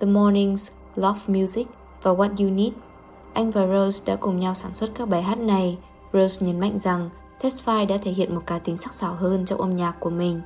The 0.00 0.06
Mornings, 0.06 0.70
Love 0.96 1.20
Music 1.26 1.68
và 2.02 2.12
What 2.12 2.36
You 2.38 2.50
Need. 2.50 2.72
Anh 3.32 3.50
và 3.50 3.66
Rose 3.66 4.04
đã 4.06 4.16
cùng 4.16 4.40
nhau 4.40 4.54
sản 4.54 4.74
xuất 4.74 4.90
các 4.94 5.08
bài 5.08 5.22
hát 5.22 5.38
này. 5.38 5.78
Rose 6.12 6.46
nhấn 6.46 6.60
mạnh 6.60 6.78
rằng 6.78 7.10
Tesfaye 7.40 7.86
đã 7.86 7.98
thể 7.98 8.10
hiện 8.10 8.34
một 8.34 8.42
cá 8.46 8.58
tính 8.58 8.76
sắc 8.76 8.94
sảo 8.94 9.14
hơn 9.14 9.44
trong 9.44 9.60
âm 9.60 9.76
nhạc 9.76 9.94
của 10.00 10.10
mình. 10.10 10.40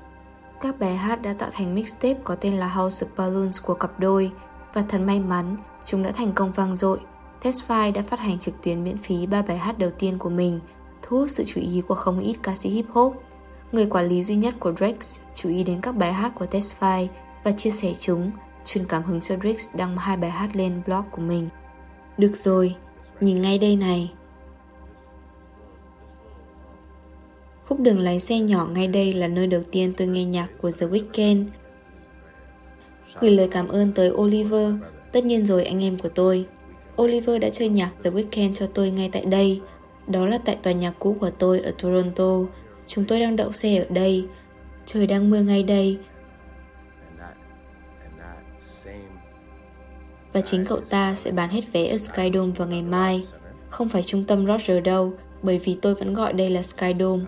Các 0.60 0.78
bài 0.78 0.96
hát 0.96 1.22
đã 1.22 1.32
tạo 1.32 1.48
thành 1.52 1.74
mixtape 1.74 2.20
có 2.24 2.34
tên 2.34 2.54
là 2.54 2.68
House 2.68 3.06
of 3.06 3.08
Balloons 3.16 3.62
của 3.62 3.74
cặp 3.74 4.00
đôi 4.00 4.30
và 4.74 4.84
thật 4.88 4.98
may 4.98 5.20
mắn 5.20 5.56
chúng 5.84 6.02
đã 6.02 6.12
thành 6.12 6.32
công 6.32 6.52
vang 6.52 6.76
dội. 6.76 6.98
Tesfaye 7.42 7.92
đã 7.92 8.02
phát 8.02 8.20
hành 8.20 8.38
trực 8.38 8.62
tuyến 8.62 8.84
miễn 8.84 8.96
phí 8.96 9.26
ba 9.26 9.42
bài 9.42 9.58
hát 9.58 9.78
đầu 9.78 9.90
tiên 9.90 10.18
của 10.18 10.30
mình, 10.30 10.60
thu 11.02 11.18
hút 11.18 11.30
sự 11.30 11.44
chú 11.46 11.60
ý 11.60 11.82
của 11.88 11.94
không 11.94 12.18
ít 12.18 12.36
ca 12.42 12.54
sĩ 12.54 12.70
hip 12.70 12.86
hop. 12.90 13.22
Người 13.72 13.86
quản 13.86 14.06
lý 14.06 14.22
duy 14.22 14.36
nhất 14.36 14.54
của 14.60 14.72
Drake 14.72 14.98
chú 15.34 15.48
ý 15.48 15.64
đến 15.64 15.80
các 15.80 15.96
bài 15.96 16.12
hát 16.12 16.32
của 16.34 16.46
Tesfaye 16.46 17.06
và 17.44 17.52
chia 17.52 17.70
sẻ 17.70 17.92
chúng, 17.98 18.30
truyền 18.64 18.84
cảm 18.84 19.02
hứng 19.02 19.20
cho 19.20 19.36
Drake 19.36 19.62
đăng 19.74 19.96
hai 19.96 20.16
bài 20.16 20.30
hát 20.30 20.56
lên 20.56 20.82
blog 20.86 21.04
của 21.10 21.22
mình. 21.22 21.48
Được 22.18 22.32
rồi, 22.34 22.74
nhìn 23.20 23.42
ngay 23.42 23.58
đây 23.58 23.76
này, 23.76 24.12
Khúc 27.68 27.80
đường 27.80 27.98
lái 27.98 28.20
xe 28.20 28.38
nhỏ 28.38 28.66
ngay 28.66 28.86
đây 28.86 29.12
là 29.12 29.28
nơi 29.28 29.46
đầu 29.46 29.62
tiên 29.70 29.92
tôi 29.96 30.06
nghe 30.06 30.24
nhạc 30.24 30.48
của 30.60 30.70
The 30.80 30.86
Weeknd. 30.86 31.44
Gửi 33.20 33.30
lời 33.30 33.48
cảm 33.50 33.68
ơn 33.68 33.92
tới 33.92 34.10
Oliver, 34.10 34.74
tất 35.12 35.24
nhiên 35.24 35.46
rồi 35.46 35.64
anh 35.64 35.84
em 35.84 35.98
của 35.98 36.08
tôi. 36.08 36.46
Oliver 37.02 37.40
đã 37.40 37.48
chơi 37.48 37.68
nhạc 37.68 37.90
The 38.02 38.10
Weeknd 38.10 38.54
cho 38.54 38.66
tôi 38.66 38.90
ngay 38.90 39.10
tại 39.12 39.24
đây. 39.24 39.60
Đó 40.06 40.26
là 40.26 40.38
tại 40.44 40.56
tòa 40.62 40.72
nhà 40.72 40.92
cũ 40.98 41.16
của 41.20 41.30
tôi 41.30 41.60
ở 41.60 41.72
Toronto. 41.82 42.38
Chúng 42.86 43.04
tôi 43.04 43.20
đang 43.20 43.36
đậu 43.36 43.52
xe 43.52 43.76
ở 43.76 43.84
đây. 43.90 44.26
Trời 44.86 45.06
đang 45.06 45.30
mưa 45.30 45.40
ngay 45.40 45.62
đây. 45.62 45.98
Và 50.32 50.40
chính 50.40 50.64
cậu 50.64 50.80
ta 50.80 51.14
sẽ 51.16 51.30
bán 51.30 51.50
hết 51.50 51.62
vé 51.72 51.86
ở 51.86 51.98
Skydome 51.98 52.52
vào 52.56 52.68
ngày 52.68 52.82
mai. 52.82 53.26
Không 53.70 53.88
phải 53.88 54.02
trung 54.02 54.24
tâm 54.24 54.46
Roger 54.46 54.84
đâu, 54.84 55.12
bởi 55.42 55.58
vì 55.58 55.76
tôi 55.82 55.94
vẫn 55.94 56.14
gọi 56.14 56.32
đây 56.32 56.50
là 56.50 56.62
Skydome 56.62 57.24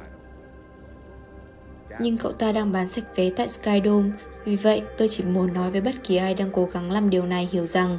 nhưng 2.01 2.17
cậu 2.17 2.33
ta 2.33 2.53
đang 2.53 2.73
bán 2.73 2.89
sạch 2.89 3.17
vé 3.17 3.31
tại 3.31 3.49
Skydome. 3.49 4.11
Vì 4.45 4.57
vậy, 4.57 4.83
tôi 4.99 5.09
chỉ 5.09 5.25
muốn 5.25 5.53
nói 5.53 5.71
với 5.71 5.81
bất 5.81 5.95
kỳ 6.05 6.17
ai 6.17 6.35
đang 6.35 6.51
cố 6.53 6.69
gắng 6.73 6.91
làm 6.91 7.11
điều 7.11 7.27
này 7.27 7.49
hiểu 7.53 7.67
rằng 7.67 7.99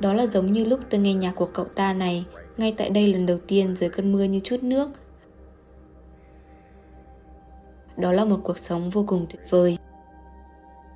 đó 0.00 0.12
là 0.12 0.26
giống 0.26 0.52
như 0.52 0.64
lúc 0.64 0.80
tôi 0.90 1.00
nghe 1.00 1.14
nhạc 1.14 1.32
của 1.32 1.46
cậu 1.46 1.64
ta 1.64 1.92
này 1.92 2.24
ngay 2.56 2.74
tại 2.78 2.90
đây 2.90 3.12
lần 3.12 3.26
đầu 3.26 3.38
tiên 3.48 3.76
dưới 3.76 3.90
cơn 3.90 4.12
mưa 4.12 4.24
như 4.24 4.40
chút 4.44 4.62
nước. 4.62 4.90
Đó 7.96 8.12
là 8.12 8.24
một 8.24 8.40
cuộc 8.44 8.58
sống 8.58 8.90
vô 8.90 9.04
cùng 9.08 9.26
tuyệt 9.30 9.42
vời. 9.50 9.78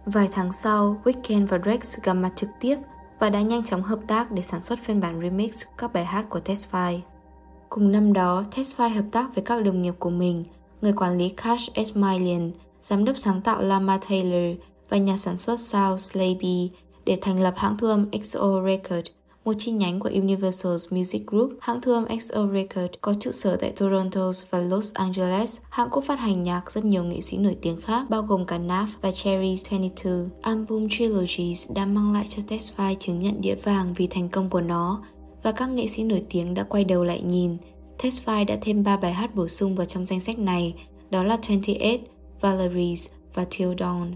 Vài 0.06 0.28
tháng 0.32 0.52
sau, 0.52 1.00
Weekend 1.04 1.46
và 1.46 1.58
Drake 1.58 1.88
gặp 2.02 2.14
mặt 2.14 2.32
trực 2.36 2.50
tiếp 2.60 2.76
và 3.18 3.30
đã 3.30 3.40
nhanh 3.40 3.64
chóng 3.64 3.82
hợp 3.82 3.98
tác 4.06 4.30
để 4.30 4.42
sản 4.42 4.62
xuất 4.62 4.78
phiên 4.78 5.00
bản 5.00 5.20
remix 5.22 5.64
các 5.78 5.92
bài 5.92 6.04
hát 6.04 6.24
của 6.30 6.40
Tesfaye. 6.44 6.98
Cùng 7.68 7.92
năm 7.92 8.12
đó, 8.12 8.44
Tesfaye 8.50 8.94
hợp 8.94 9.04
tác 9.12 9.34
với 9.34 9.44
các 9.44 9.64
đồng 9.64 9.82
nghiệp 9.82 9.94
của 9.98 10.10
mình 10.10 10.44
người 10.82 10.92
quản 10.92 11.18
lý 11.18 11.28
Cash 11.28 11.74
Esmailian, 11.74 12.50
giám 12.82 13.04
đốc 13.04 13.18
sáng 13.18 13.40
tạo 13.40 13.62
Lama 13.62 13.98
Taylor 14.08 14.56
và 14.88 14.96
nhà 14.96 15.16
sản 15.16 15.36
xuất 15.36 15.60
Sal 15.60 15.96
Slaby 15.96 16.70
để 17.04 17.18
thành 17.20 17.40
lập 17.40 17.54
hãng 17.56 17.76
thu 17.78 17.88
âm 17.88 18.06
XO 18.22 18.62
Record, 18.66 19.10
một 19.44 19.52
chi 19.58 19.72
nhánh 19.72 20.00
của 20.00 20.10
Universal 20.14 20.72
Music 20.90 21.26
Group. 21.26 21.50
Hãng 21.60 21.80
thu 21.80 21.92
âm 21.92 22.20
XO 22.20 22.46
Record 22.52 22.94
có 23.00 23.14
trụ 23.20 23.32
sở 23.32 23.56
tại 23.56 23.70
Toronto 23.70 24.30
và 24.50 24.58
Los 24.58 24.92
Angeles. 24.94 25.60
Hãng 25.70 25.90
cũng 25.90 26.04
phát 26.04 26.18
hành 26.18 26.42
nhạc 26.42 26.72
rất 26.72 26.84
nhiều 26.84 27.04
nghệ 27.04 27.20
sĩ 27.20 27.38
nổi 27.38 27.56
tiếng 27.62 27.80
khác, 27.80 28.10
bao 28.10 28.22
gồm 28.22 28.46
cả 28.46 28.58
Naf 28.58 28.86
và 29.00 29.12
Cherries 29.12 29.68
22. 29.70 30.12
Album 30.42 30.88
Trilogies 30.90 31.70
đã 31.70 31.86
mang 31.86 32.12
lại 32.12 32.26
cho 32.30 32.42
Testify 32.48 32.94
chứng 32.94 33.18
nhận 33.18 33.40
đĩa 33.40 33.54
vàng 33.54 33.94
vì 33.96 34.06
thành 34.06 34.28
công 34.28 34.50
của 34.50 34.60
nó, 34.60 35.02
và 35.42 35.52
các 35.52 35.66
nghệ 35.66 35.86
sĩ 35.86 36.04
nổi 36.04 36.22
tiếng 36.30 36.54
đã 36.54 36.62
quay 36.62 36.84
đầu 36.84 37.04
lại 37.04 37.20
nhìn. 37.22 37.56
Tesfaye 38.02 38.44
đã 38.44 38.56
thêm 38.60 38.84
3 38.84 38.96
bài 38.96 39.12
hát 39.12 39.34
bổ 39.34 39.48
sung 39.48 39.76
vào 39.76 39.86
trong 39.86 40.06
danh 40.06 40.20
sách 40.20 40.38
này, 40.38 40.74
đó 41.10 41.22
là 41.22 41.38
28, 41.48 42.06
Valeries 42.40 43.08
và 43.34 43.44
Till 43.58 43.68
Dawn. 43.68 44.12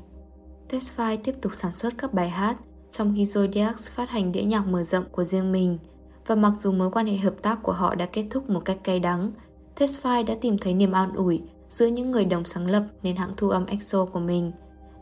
Tesfaye 0.70 1.16
tiếp 1.24 1.34
tục 1.42 1.54
sản 1.54 1.72
xuất 1.72 1.94
các 1.98 2.14
bài 2.14 2.30
hát, 2.30 2.56
trong 2.90 3.12
khi 3.16 3.24
Zodiacs 3.24 3.90
phát 3.90 4.10
hành 4.10 4.32
đĩa 4.32 4.42
nhạc 4.42 4.66
mở 4.66 4.82
rộng 4.82 5.04
của 5.12 5.24
riêng 5.24 5.52
mình. 5.52 5.78
Và 6.26 6.34
mặc 6.34 6.52
dù 6.56 6.72
mối 6.72 6.90
quan 6.90 7.06
hệ 7.06 7.16
hợp 7.16 7.34
tác 7.42 7.62
của 7.62 7.72
họ 7.72 7.94
đã 7.94 8.06
kết 8.06 8.26
thúc 8.30 8.50
một 8.50 8.60
cách 8.64 8.78
cay 8.84 9.00
đắng, 9.00 9.32
Tesfaye 9.76 10.24
đã 10.24 10.34
tìm 10.40 10.58
thấy 10.58 10.74
niềm 10.74 10.92
an 10.92 11.12
ủi 11.14 11.42
giữa 11.68 11.86
những 11.86 12.10
người 12.10 12.24
đồng 12.24 12.44
sáng 12.44 12.66
lập 12.66 12.84
nên 13.02 13.16
hãng 13.16 13.32
thu 13.36 13.48
âm 13.48 13.66
EXO 13.66 14.04
của 14.04 14.20
mình. 14.20 14.52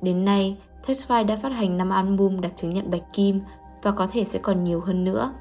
Đến 0.03 0.25
nay, 0.25 0.57
Tesfaye 0.87 1.27
đã 1.27 1.37
phát 1.37 1.53
hành 1.53 1.79
5 1.79 1.91
album 1.91 2.41
đạt 2.41 2.57
chứng 2.57 2.71
nhận 2.71 2.91
bạch 2.91 3.13
kim 3.13 3.41
và 3.83 3.91
có 3.91 4.07
thể 4.07 4.25
sẽ 4.25 4.39
còn 4.39 4.65
nhiều 4.65 4.81
hơn 4.81 5.05
nữa. 5.05 5.33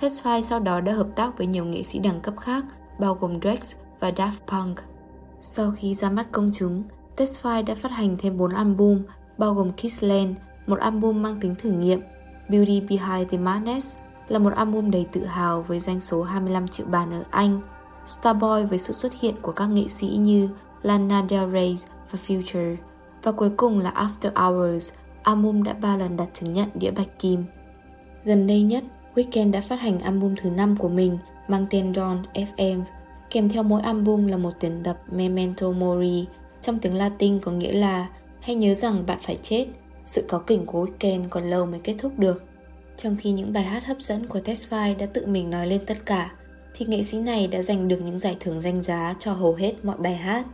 Tesfaye 0.00 0.40
sau 0.40 0.60
đó 0.60 0.80
đã 0.80 0.92
hợp 0.92 1.08
tác 1.16 1.38
với 1.38 1.46
nhiều 1.46 1.64
nghệ 1.64 1.82
sĩ 1.82 1.98
đẳng 1.98 2.20
cấp 2.20 2.34
khác 2.40 2.64
bao 2.98 3.14
gồm 3.14 3.40
Drake 3.40 3.68
và 4.00 4.10
Daft 4.10 4.38
Punk. 4.46 4.80
Sau 5.40 5.70
khi 5.70 5.94
ra 5.94 6.10
mắt 6.10 6.32
công 6.32 6.50
chúng, 6.54 6.82
Tesfaye 7.16 7.64
đã 7.64 7.74
phát 7.74 7.90
hành 7.90 8.16
thêm 8.18 8.38
4 8.38 8.50
album, 8.50 9.02
bao 9.38 9.54
gồm 9.54 9.72
Kissland, 9.72 10.36
một 10.66 10.78
album 10.78 11.22
mang 11.22 11.40
tính 11.40 11.54
thử 11.58 11.70
nghiệm, 11.70 12.00
Beauty 12.48 12.80
Behind 12.80 13.30
the 13.30 13.38
Madness, 13.38 13.98
là 14.28 14.38
một 14.38 14.52
album 14.54 14.90
đầy 14.90 15.06
tự 15.12 15.24
hào 15.24 15.62
với 15.62 15.80
doanh 15.80 16.00
số 16.00 16.22
25 16.22 16.68
triệu 16.68 16.86
bản 16.86 17.12
ở 17.12 17.24
Anh, 17.30 17.60
Starboy 18.06 18.64
với 18.70 18.78
sự 18.78 18.92
xuất 18.92 19.14
hiện 19.20 19.34
của 19.42 19.52
các 19.52 19.66
nghệ 19.66 19.88
sĩ 19.88 20.06
như 20.06 20.48
Lana 20.82 21.22
Del 21.28 21.52
Rey 21.52 21.78
và 22.10 22.18
Future, 22.26 22.76
và 23.22 23.32
cuối 23.32 23.50
cùng 23.56 23.78
là 23.78 23.90
After 23.90 24.30
Hours, 24.34 24.92
album 25.22 25.62
đã 25.62 25.72
ba 25.72 25.96
lần 25.96 26.16
đạt 26.16 26.28
chứng 26.34 26.52
nhận 26.52 26.68
đĩa 26.74 26.90
bạch 26.90 27.18
kim. 27.18 27.44
Gần 28.24 28.46
đây 28.46 28.62
nhất, 28.62 28.84
Weekend 29.14 29.50
đã 29.50 29.60
phát 29.60 29.80
hành 29.80 30.00
album 30.00 30.34
thứ 30.34 30.50
5 30.50 30.76
của 30.76 30.88
mình 30.88 31.18
mang 31.48 31.64
tên 31.70 31.92
Dawn 31.92 32.16
FM, 32.34 32.82
kèm 33.30 33.48
theo 33.48 33.62
mỗi 33.62 33.82
album 33.82 34.26
là 34.26 34.36
một 34.36 34.52
tuyển 34.60 34.80
tập 34.84 34.98
Memento 35.12 35.70
Mori, 35.70 36.26
trong 36.60 36.78
tiếng 36.78 36.94
Latin 36.94 37.40
có 37.40 37.52
nghĩa 37.52 37.72
là 37.72 38.08
hãy 38.40 38.56
nhớ 38.56 38.74
rằng 38.74 39.06
bạn 39.06 39.18
phải 39.22 39.38
chết, 39.42 39.66
sự 40.06 40.24
có 40.28 40.38
kỉnh 40.38 40.66
của 40.66 40.86
Weekend 40.86 41.28
còn 41.28 41.50
lâu 41.50 41.66
mới 41.66 41.80
kết 41.80 41.94
thúc 41.98 42.18
được. 42.18 42.44
Trong 42.96 43.16
khi 43.20 43.32
những 43.32 43.52
bài 43.52 43.64
hát 43.64 43.86
hấp 43.86 44.00
dẫn 44.00 44.26
của 44.26 44.38
Tesfaye 44.38 44.96
đã 44.96 45.06
tự 45.06 45.26
mình 45.26 45.50
nói 45.50 45.66
lên 45.66 45.80
tất 45.86 46.06
cả, 46.06 46.32
thì 46.74 46.86
nghệ 46.86 47.02
sĩ 47.02 47.18
này 47.18 47.46
đã 47.46 47.62
giành 47.62 47.88
được 47.88 47.98
những 48.04 48.18
giải 48.18 48.36
thưởng 48.40 48.60
danh 48.60 48.82
giá 48.82 49.14
cho 49.18 49.32
hầu 49.32 49.54
hết 49.54 49.72
mọi 49.82 49.96
bài 49.96 50.14
hát. 50.14 50.46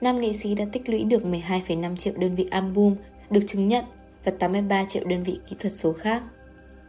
Nam 0.00 0.20
nghệ 0.20 0.32
sĩ 0.32 0.54
đã 0.54 0.64
tích 0.72 0.88
lũy 0.88 1.04
được 1.04 1.22
12,5 1.22 1.96
triệu 1.96 2.14
đơn 2.16 2.34
vị 2.34 2.48
album 2.50 2.94
được 3.30 3.40
chứng 3.46 3.68
nhận 3.68 3.84
và 4.24 4.32
83 4.38 4.84
triệu 4.84 5.04
đơn 5.04 5.22
vị 5.22 5.40
kỹ 5.48 5.56
thuật 5.58 5.72
số 5.72 5.92
khác. 5.92 6.22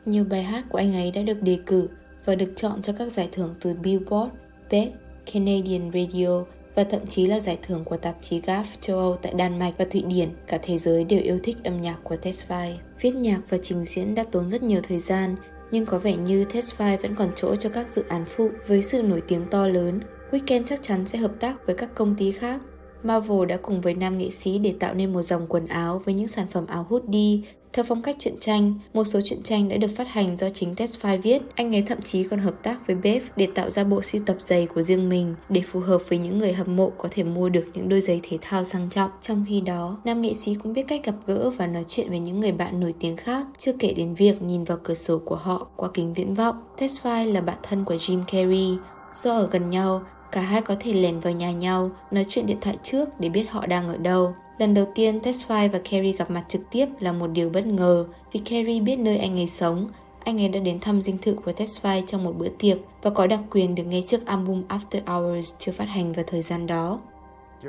Nhiều 0.05 0.25
bài 0.29 0.43
hát 0.43 0.65
của 0.69 0.77
anh 0.77 0.95
ấy 0.95 1.11
đã 1.11 1.21
được 1.21 1.41
đề 1.41 1.59
cử 1.65 1.89
và 2.27 2.35
được 2.35 2.51
chọn 2.55 2.81
cho 2.81 2.93
các 2.93 3.11
giải 3.11 3.29
thưởng 3.31 3.55
từ 3.61 3.73
Billboard, 3.73 4.31
Best, 4.71 4.89
Canadian 5.33 5.91
Radio 5.93 6.43
và 6.75 6.83
thậm 6.83 7.05
chí 7.07 7.27
là 7.27 7.39
giải 7.39 7.57
thưởng 7.61 7.83
của 7.83 7.97
tạp 7.97 8.15
chí 8.21 8.41
GAF 8.41 8.63
châu 8.81 8.97
Âu 8.97 9.15
tại 9.15 9.33
Đan 9.33 9.59
Mạch 9.59 9.73
và 9.77 9.85
Thụy 9.85 10.01
Điển. 10.01 10.29
Cả 10.47 10.59
thế 10.61 10.77
giới 10.77 11.03
đều 11.03 11.21
yêu 11.21 11.39
thích 11.43 11.57
âm 11.63 11.81
nhạc 11.81 11.97
của 12.03 12.15
Tesfaye. 12.15 12.73
Viết 13.01 13.15
nhạc 13.15 13.41
và 13.49 13.57
trình 13.57 13.85
diễn 13.85 14.15
đã 14.15 14.23
tốn 14.31 14.49
rất 14.49 14.63
nhiều 14.63 14.81
thời 14.87 14.99
gian, 14.99 15.35
nhưng 15.71 15.85
có 15.85 15.99
vẻ 15.99 16.15
như 16.15 16.43
Tesfaye 16.43 16.97
vẫn 16.97 17.15
còn 17.15 17.31
chỗ 17.35 17.55
cho 17.55 17.69
các 17.69 17.89
dự 17.89 18.03
án 18.07 18.25
phụ. 18.25 18.49
Với 18.67 18.81
sự 18.81 19.01
nổi 19.01 19.21
tiếng 19.27 19.45
to 19.45 19.67
lớn, 19.67 19.99
Weekend 20.31 20.63
chắc 20.65 20.81
chắn 20.81 21.05
sẽ 21.05 21.17
hợp 21.17 21.31
tác 21.39 21.65
với 21.65 21.75
các 21.75 21.95
công 21.95 22.15
ty 22.15 22.31
khác. 22.31 22.61
Marvel 23.03 23.45
đã 23.47 23.57
cùng 23.57 23.81
với 23.81 23.93
nam 23.93 24.17
nghệ 24.17 24.29
sĩ 24.29 24.59
để 24.59 24.73
tạo 24.79 24.93
nên 24.93 25.13
một 25.13 25.21
dòng 25.21 25.47
quần 25.47 25.67
áo 25.67 26.01
với 26.05 26.13
những 26.13 26.27
sản 26.27 26.47
phẩm 26.47 26.65
áo 26.67 26.85
hoodie, 26.89 27.41
theo 27.77 27.83
phong 27.83 28.01
cách 28.01 28.15
truyện 28.19 28.35
tranh, 28.39 28.73
một 28.93 29.03
số 29.03 29.19
truyện 29.21 29.43
tranh 29.43 29.69
đã 29.69 29.77
được 29.77 29.87
phát 29.95 30.07
hành 30.07 30.37
do 30.37 30.49
chính 30.49 30.73
Tesfaye 30.73 31.21
viết. 31.21 31.41
Anh 31.55 31.75
ấy 31.75 31.81
thậm 31.81 32.01
chí 32.01 32.23
còn 32.23 32.39
hợp 32.39 32.63
tác 32.63 32.87
với 32.87 32.95
Bev 32.95 33.23
để 33.35 33.47
tạo 33.55 33.69
ra 33.69 33.83
bộ 33.83 34.01
sưu 34.01 34.21
tập 34.25 34.35
giày 34.39 34.67
của 34.67 34.81
riêng 34.81 35.09
mình 35.09 35.35
để 35.49 35.61
phù 35.61 35.79
hợp 35.79 36.01
với 36.09 36.19
những 36.19 36.37
người 36.37 36.53
hâm 36.53 36.75
mộ 36.75 36.91
có 36.97 37.09
thể 37.11 37.23
mua 37.23 37.49
được 37.49 37.65
những 37.73 37.89
đôi 37.89 38.01
giày 38.01 38.19
thể 38.23 38.37
thao 38.41 38.63
sang 38.63 38.89
trọng. 38.89 39.11
Trong 39.21 39.45
khi 39.47 39.61
đó, 39.61 39.97
nam 40.05 40.21
nghệ 40.21 40.33
sĩ 40.33 40.55
cũng 40.63 40.73
biết 40.73 40.87
cách 40.87 41.01
gặp 41.03 41.15
gỡ 41.25 41.49
và 41.49 41.67
nói 41.67 41.83
chuyện 41.87 42.09
với 42.09 42.19
những 42.19 42.39
người 42.39 42.51
bạn 42.51 42.79
nổi 42.79 42.93
tiếng 42.99 43.17
khác, 43.17 43.45
chưa 43.57 43.73
kể 43.79 43.93
đến 43.93 44.15
việc 44.15 44.41
nhìn 44.41 44.63
vào 44.63 44.77
cửa 44.83 44.93
sổ 44.93 45.21
của 45.25 45.35
họ 45.35 45.67
qua 45.75 45.89
kính 45.93 46.13
viễn 46.13 46.33
vọng. 46.33 46.55
Tesfaye 46.77 47.33
là 47.33 47.41
bạn 47.41 47.57
thân 47.63 47.85
của 47.85 47.95
Jim 47.95 48.23
Carrey. 48.27 48.77
Do 49.15 49.33
ở 49.37 49.47
gần 49.51 49.69
nhau, 49.69 50.01
cả 50.31 50.41
hai 50.41 50.61
có 50.61 50.75
thể 50.79 50.93
lèn 50.93 51.19
vào 51.19 51.33
nhà 51.33 51.51
nhau, 51.51 51.91
nói 52.11 52.25
chuyện 52.29 52.45
điện 52.45 52.57
thoại 52.61 52.77
trước 52.83 53.09
để 53.19 53.29
biết 53.29 53.45
họ 53.49 53.65
đang 53.65 53.87
ở 53.87 53.97
đâu. 53.97 54.33
Lần 54.57 54.73
đầu 54.73 54.85
tiên 54.95 55.19
Tesfaye 55.19 55.69
và 55.71 55.79
Carrie 55.79 56.11
gặp 56.11 56.31
mặt 56.31 56.43
trực 56.47 56.61
tiếp 56.71 56.85
là 56.99 57.11
một 57.11 57.27
điều 57.27 57.49
bất 57.49 57.65
ngờ 57.65 58.05
vì 58.31 58.39
Carrie 58.39 58.81
biết 58.81 58.95
nơi 58.95 59.17
anh 59.17 59.39
ấy 59.39 59.47
sống. 59.47 59.89
Anh 60.23 60.41
ấy 60.41 60.49
đã 60.49 60.59
đến 60.59 60.79
thăm 60.79 61.01
dinh 61.01 61.17
thự 61.17 61.33
của 61.45 61.51
Tesfaye 61.51 62.01
trong 62.05 62.23
một 62.23 62.33
bữa 62.37 62.49
tiệc 62.49 62.77
và 63.01 63.09
có 63.09 63.27
đặc 63.27 63.39
quyền 63.51 63.75
được 63.75 63.83
nghe 63.83 64.01
trước 64.01 64.25
album 64.25 64.63
After 64.67 65.01
Hours 65.05 65.53
chưa 65.59 65.71
phát 65.71 65.89
hành 65.89 66.13
vào 66.13 66.25
thời 66.27 66.41
gian 66.41 66.67
đó. 66.67 66.99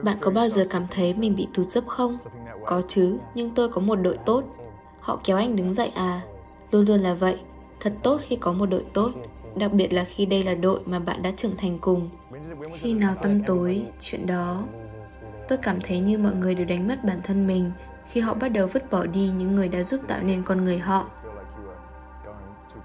Bạn 0.03 0.17
có 0.21 0.31
bao 0.31 0.49
giờ 0.49 0.67
cảm 0.71 0.87
thấy 0.91 1.15
mình 1.19 1.37
bị 1.37 1.49
tụt 1.55 1.67
dốc 1.67 1.87
không? 1.87 2.19
Có 2.67 2.83
chứ, 2.89 3.19
nhưng 3.35 3.51
tôi 3.51 3.69
có 3.69 3.81
một 3.81 3.97
đội 3.97 4.19
tốt. 4.27 4.45
Họ 5.01 5.21
kéo 5.25 5.37
anh 5.37 5.57
đứng 5.57 5.75
dậy 5.75 5.91
à? 5.95 6.21
Luôn 6.71 6.85
luôn 6.87 7.01
là 7.01 7.15
vậy. 7.15 7.37
Thật 7.81 7.93
tốt 8.03 8.21
khi 8.23 8.37
có 8.37 8.53
một 8.53 8.67
đội 8.67 8.85
tốt, 8.93 9.11
đặc 9.57 9.73
biệt 9.73 9.93
là 9.93 10.05
khi 10.05 10.27
đây 10.27 10.43
là 10.43 10.55
đội 10.55 10.81
mà 10.85 10.99
bạn 10.99 11.23
đã 11.23 11.31
trưởng 11.37 11.57
thành 11.57 11.79
cùng. 11.79 12.09
Khi 12.73 12.95
nào 12.95 13.15
tâm 13.23 13.43
tối, 13.47 13.83
chuyện 14.01 14.27
đó 14.27 14.63
Tôi 15.49 15.59
cảm 15.59 15.81
thấy 15.81 16.01
như 16.01 16.19
mọi 16.19 16.35
người 16.35 16.55
đều 16.55 16.67
đánh 16.67 16.89
mất 16.89 17.05
bản 17.05 17.21
thân 17.23 17.47
mình 17.47 17.71
khi 18.09 18.21
họ 18.21 18.35
bắt 18.35 18.49
đầu 18.49 18.67
vứt 18.67 18.91
bỏ 18.91 19.07
đi 19.07 19.31
những 19.37 19.57
người 19.57 19.69
đã 19.69 19.83
giúp 19.83 20.01
tạo 20.09 20.23
nên 20.23 20.43
con 20.43 20.65
người 20.65 20.79
họ. 20.79 21.11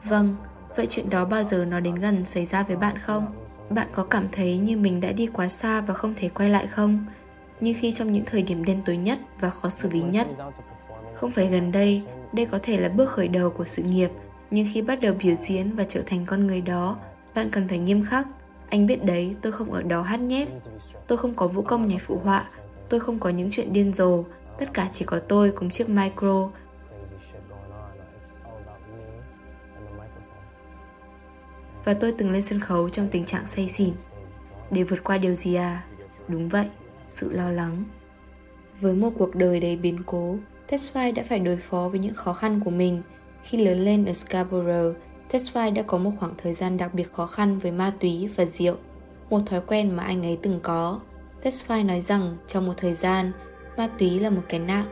Vâng, 0.04 0.36
vậy 0.76 0.88
chuyện 0.90 1.10
đó 1.10 1.26
bao 1.26 1.44
giờ 1.44 1.66
nó 1.66 1.80
đến 1.80 1.96
gần 1.96 2.26
xảy 2.26 2.46
ra 2.46 2.64
với 2.64 2.76
bạn 2.76 2.98
không? 2.98 3.28
Bạn 3.70 3.88
có 3.92 4.04
cảm 4.04 4.28
thấy 4.32 4.58
như 4.58 4.78
mình 4.78 5.02
đã 5.02 5.12
đi 5.12 5.28
quá 5.28 5.48
xa 5.48 5.82
và 5.82 5.94
không 5.94 6.14
thể 6.18 6.30
quay 6.30 6.50
lại 6.50 6.68
không? 6.68 7.06
Như 7.60 7.74
khi 7.80 7.92
trong 7.92 8.12
những 8.12 8.26
thời 8.26 8.44
điểm 8.44 8.66
đen 8.66 8.80
tối 8.86 8.98
nhất 8.98 9.20
và 9.40 9.50
khó 9.50 9.70
xử 9.70 9.90
lý 9.90 10.02
nhất. 10.02 10.28
Không 11.16 11.32
phải 11.32 11.48
gần 11.48 11.72
đây, 11.72 12.04
đây 12.34 12.46
có 12.46 12.60
thể 12.64 12.78
là 12.78 12.90
bước 12.90 13.10
khởi 13.10 13.28
đầu 13.28 13.50
của 13.50 13.66
sự 13.66 13.84
nghiệp, 13.84 14.10
nhưng 14.52 14.68
khi 14.74 14.82
bắt 14.82 15.02
đầu 15.02 15.14
biểu 15.24 15.36
diễn 15.36 15.76
và 15.76 15.84
trở 15.84 16.02
thành 16.06 16.26
con 16.26 16.48
người 16.48 16.62
đó, 16.62 16.98
bạn 17.36 17.50
cần 17.52 17.68
phải 17.68 17.80
nghiêm 17.80 18.04
khắc. 18.04 18.28
Anh 18.74 18.86
biết 18.86 19.06
đấy, 19.06 19.36
tôi 19.42 19.52
không 19.52 19.72
ở 19.72 19.82
đó 19.82 20.02
hát 20.02 20.20
nhép, 20.20 20.48
Tôi 21.08 21.18
không 21.18 21.34
có 21.34 21.48
vũ 21.48 21.62
công 21.62 21.88
nhảy 21.88 22.00
phụ 22.00 22.20
họa, 22.24 22.50
tôi 22.90 23.00
không 23.00 23.20
có 23.20 23.30
những 23.30 23.50
chuyện 23.52 23.74
điên 23.74 23.94
rồ, 23.94 24.24
tất 24.58 24.74
cả 24.74 24.90
chỉ 24.92 25.06
có 25.06 25.20
tôi 25.20 25.52
cùng 25.52 25.70
chiếc 25.70 25.90
micro. 25.90 26.50
Và 31.86 31.94
tôi 31.94 32.12
từng 32.12 32.32
lên 32.32 32.42
sân 32.42 32.60
khấu 32.60 32.90
trong 32.90 33.08
tình 33.08 33.26
trạng 33.26 33.48
say 33.48 33.68
xỉn. 33.68 33.94
Để 34.72 34.84
vượt 34.84 35.04
qua 35.04 35.18
điều 35.18 35.34
gì 35.34 35.56
à? 35.56 35.84
Đúng 36.28 36.50
vậy, 36.50 36.70
sự 37.08 37.30
lo 37.34 37.50
lắng. 37.50 37.84
Với 38.82 38.94
một 38.94 39.10
cuộc 39.18 39.36
đời 39.36 39.60
đầy 39.60 39.76
biến 39.76 40.00
cố, 40.06 40.38
Tesfaye 40.70 41.14
đã 41.14 41.24
phải 41.30 41.40
đối 41.40 41.58
phó 41.58 41.90
với 41.90 42.00
những 42.00 42.16
khó 42.16 42.34
khăn 42.34 42.60
của 42.66 42.72
mình. 42.72 43.02
Khi 43.44 43.66
lớn 43.66 43.80
lên 43.80 44.06
ở 44.06 44.14
Scarborough, 44.14 44.96
Tesfaye 45.34 45.74
đã 45.74 45.82
có 45.82 45.98
một 45.98 46.12
khoảng 46.20 46.34
thời 46.38 46.54
gian 46.54 46.78
đặc 46.78 46.94
biệt 46.94 47.14
khó 47.14 47.26
khăn 47.26 47.60
với 47.60 47.72
ma 47.72 47.94
túy 48.00 48.30
và 48.36 48.46
rượu 48.46 48.76
một 49.30 49.40
thói 49.46 49.62
quen 49.62 49.96
mà 49.96 50.04
anh 50.04 50.26
ấy 50.26 50.38
từng 50.42 50.60
có. 50.64 51.00
Tesfaye 51.44 51.86
nói 51.86 52.02
rằng 52.02 52.38
trong 52.48 52.66
một 52.66 52.74
thời 52.78 52.94
gian, 52.94 53.32
ma 53.78 53.90
túy 54.00 54.20
là 54.20 54.30
một 54.30 54.42
cái 54.50 54.60
nạn. 54.60 54.86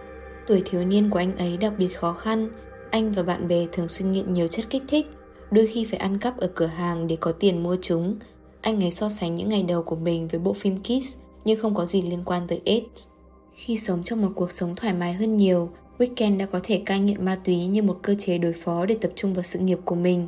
Tuổi 0.47 0.61
thiếu 0.65 0.85
niên 0.85 1.09
của 1.09 1.19
anh 1.19 1.35
ấy 1.37 1.57
đặc 1.57 1.73
biệt 1.77 1.87
khó 1.97 2.13
khăn, 2.13 2.49
anh 2.91 3.11
và 3.11 3.23
bạn 3.23 3.47
bè 3.47 3.65
thường 3.71 3.87
xuyên 3.87 4.11
nghiện 4.11 4.33
nhiều 4.33 4.47
chất 4.47 4.65
kích 4.69 4.83
thích, 4.87 5.07
đôi 5.51 5.67
khi 5.67 5.85
phải 5.85 5.99
ăn 5.99 6.17
cắp 6.17 6.37
ở 6.37 6.51
cửa 6.55 6.65
hàng 6.65 7.07
để 7.07 7.15
có 7.19 7.31
tiền 7.31 7.63
mua 7.63 7.77
chúng. 7.81 8.15
Anh 8.61 8.83
ấy 8.83 8.91
so 8.91 9.09
sánh 9.09 9.35
những 9.35 9.49
ngày 9.49 9.63
đầu 9.63 9.83
của 9.83 9.95
mình 9.95 10.27
với 10.27 10.39
bộ 10.39 10.53
phim 10.53 10.79
Kiss 10.83 11.17
nhưng 11.45 11.59
không 11.61 11.75
có 11.75 11.85
gì 11.85 12.01
liên 12.01 12.23
quan 12.25 12.47
tới 12.47 12.61
AIDS. 12.65 13.07
Khi 13.53 13.77
sống 13.77 14.03
trong 14.03 14.21
một 14.21 14.31
cuộc 14.35 14.51
sống 14.51 14.75
thoải 14.75 14.93
mái 14.93 15.13
hơn 15.13 15.37
nhiều, 15.37 15.69
Weekend 16.01 16.37
đã 16.37 16.45
có 16.45 16.59
thể 16.63 16.81
cai 16.85 16.99
nghiện 16.99 17.25
ma 17.25 17.37
túy 17.43 17.65
như 17.65 17.81
một 17.81 17.99
cơ 18.01 18.15
chế 18.15 18.37
đối 18.37 18.53
phó 18.53 18.85
để 18.85 18.97
tập 19.01 19.11
trung 19.15 19.33
vào 19.33 19.43
sự 19.43 19.59
nghiệp 19.59 19.79
của 19.85 19.95
mình. 19.95 20.27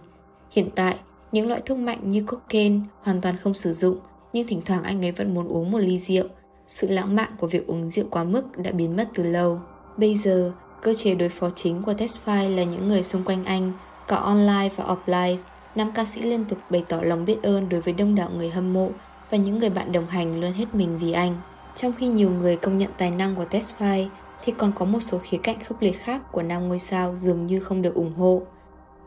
Hiện 0.51 0.70
tại, 0.75 0.96
những 1.32 1.48
loại 1.48 1.62
thuốc 1.65 1.77
mạnh 1.77 2.10
như 2.10 2.24
cocaine 2.24 2.80
hoàn 3.01 3.22
toàn 3.22 3.38
không 3.38 3.53
sử 3.53 3.74
dụng, 3.74 3.98
nhưng 4.34 4.48
thỉnh 4.48 4.62
thoảng 4.65 4.84
anh 4.84 5.06
ấy 5.06 5.12
vẫn 5.12 5.34
muốn 5.34 5.48
uống 5.48 5.72
một 5.72 5.77
ly 5.77 6.00
rượu. 6.00 6.25
Sự 6.68 6.88
lãng 6.88 7.15
mạn 7.15 7.30
của 7.39 7.48
việc 7.48 7.68
uống 7.68 7.89
rượu 7.89 8.06
quá 8.10 8.24
mức 8.24 8.58
đã 8.58 8.72
biến 8.72 8.96
mất 8.96 9.10
từ 9.13 9.24
lâu. 9.24 9.60
Bây 9.98 10.15
giờ, 10.15 10.51
cơ 10.82 10.94
chế 10.94 11.15
đối 11.15 11.30
phó 11.30 11.50
chính 11.50 11.82
của 11.84 11.94
Tesfaye 11.94 12.56
là 12.56 12.63
những 12.63 12.88
người 12.88 13.03
xung 13.03 13.24
quanh 13.24 13.46
anh, 13.46 13.72
cả 14.08 14.15
online 14.15 14.70
và 14.75 14.84
offline. 14.86 15.38
Nam 15.75 15.92
ca 15.96 16.06
sĩ 16.06 16.22
liên 16.22 16.46
tục 16.46 16.60
bày 16.70 16.84
tỏ 16.89 17.01
lòng 17.01 17.25
biết 17.25 17.38
ơn 17.44 17.70
đối 17.70 17.82
với 17.82 17.94
đông 17.94 18.15
đảo 18.15 18.30
người 18.38 18.50
hâm 18.50 18.74
mộ 18.74 18.89
và 19.30 19.38
những 19.38 19.60
người 19.60 19.70
bạn 19.70 19.92
đồng 19.92 20.08
hành 20.08 20.42
luôn 20.42 20.53
hết 20.53 20.75
mình 20.75 20.98
vì 21.00 21.12
anh. 21.12 21.38
Trong 21.75 21.94
khi 21.98 22.08
nhiều 22.08 22.32
người 22.32 22.56
công 22.56 22.77
nhận 22.77 22.89
tài 22.98 23.12
năng 23.12 23.36
của 23.36 23.46
Tesfaye, 23.51 24.08
thì 24.45 24.53
còn 24.57 24.71
có 24.75 24.85
một 24.85 25.00
số 25.00 25.17
khía 25.17 25.38
cạnh 25.38 25.63
khốc 25.63 25.81
liệt 25.81 26.00
khác 26.00 26.31
của 26.31 26.43
nam 26.43 26.67
ngôi 26.67 26.79
sao 26.79 27.15
dường 27.15 27.45
như 27.45 27.59
không 27.59 27.81
được 27.81 27.93
ủng 27.93 28.13
hộ. 28.13 28.41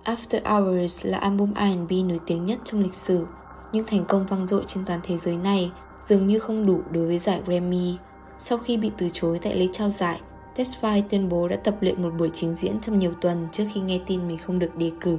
After 0.04 0.40
Hours 0.44 1.06
là 1.06 1.18
album 1.18 1.54
R&B 1.54 1.92
nổi 2.08 2.20
tiếng 2.26 2.44
nhất 2.44 2.58
trong 2.64 2.82
lịch 2.82 2.94
sử, 2.94 3.26
nhưng 3.72 3.86
thành 3.86 4.04
công 4.04 4.26
vang 4.26 4.46
dội 4.46 4.64
trên 4.66 4.84
toàn 4.84 5.00
thế 5.02 5.18
giới 5.18 5.36
này 5.36 5.70
dường 6.02 6.26
như 6.26 6.38
không 6.38 6.66
đủ 6.66 6.80
đối 6.90 7.06
với 7.06 7.18
giải 7.18 7.40
Grammy. 7.46 7.96
Sau 8.38 8.58
khi 8.58 8.76
bị 8.76 8.90
từ 8.98 9.08
chối 9.12 9.38
tại 9.38 9.54
lễ 9.54 9.66
trao 9.72 9.90
giải, 9.90 10.20
Tesfaye 10.56 11.02
tuyên 11.08 11.28
bố 11.28 11.48
đã 11.48 11.56
tập 11.56 11.76
luyện 11.80 12.02
một 12.02 12.10
buổi 12.18 12.30
trình 12.32 12.54
diễn 12.54 12.80
trong 12.80 12.98
nhiều 12.98 13.12
tuần 13.20 13.46
trước 13.52 13.64
khi 13.74 13.80
nghe 13.80 14.00
tin 14.06 14.28
mình 14.28 14.38
không 14.38 14.58
được 14.58 14.76
đề 14.76 14.90
cử. 15.00 15.18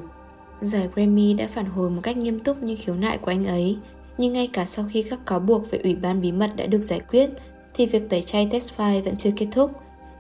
Giải 0.62 0.90
Grammy 0.96 1.34
đã 1.34 1.48
phản 1.48 1.66
hồi 1.66 1.90
một 1.90 2.02
cách 2.04 2.18
nghiêm 2.18 2.40
túc 2.40 2.64
như 2.64 2.76
khiếu 2.80 2.96
nại 2.96 3.18
của 3.18 3.32
anh 3.32 3.46
ấy, 3.46 3.78
nhưng 4.18 4.34
ngay 4.34 4.50
cả 4.54 4.66
sau 4.66 4.86
khi 4.92 5.04
các 5.04 5.26
cáo 5.26 5.40
buộc 5.40 5.72
về 5.72 5.80
ủy 5.84 5.96
ban 5.96 6.22
bí 6.22 6.32
mật 6.32 6.52
đã 6.56 6.66
được 6.66 6.82
giải 6.82 7.00
quyết, 7.00 7.30
thì 7.74 7.86
việc 7.86 8.10
tẩy 8.10 8.22
chay 8.22 8.48
Tesfaye 8.48 9.04
vẫn 9.04 9.18
chưa 9.18 9.32
kết 9.36 9.48
thúc. 9.52 9.72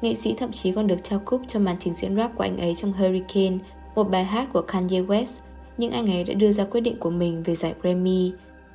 Nghệ 0.01 0.15
sĩ 0.15 0.33
thậm 0.37 0.51
chí 0.51 0.71
còn 0.71 0.87
được 0.87 1.03
trao 1.03 1.21
cúp 1.25 1.41
cho 1.47 1.59
màn 1.59 1.75
trình 1.79 1.93
diễn 1.93 2.15
rap 2.15 2.35
của 2.35 2.43
anh 2.43 2.57
ấy 2.57 2.75
trong 2.75 2.93
Hurricane 2.93 3.57
một 3.95 4.03
bài 4.03 4.23
hát 4.23 4.47
của 4.53 4.61
Kanye 4.61 5.01
West, 5.01 5.39
nhưng 5.77 5.91
anh 5.91 6.09
ấy 6.09 6.23
đã 6.23 6.33
đưa 6.33 6.51
ra 6.51 6.63
quyết 6.63 6.81
định 6.81 6.99
của 6.99 7.09
mình 7.09 7.43
về 7.43 7.55
giải 7.55 7.73
Grammy. 7.81 8.31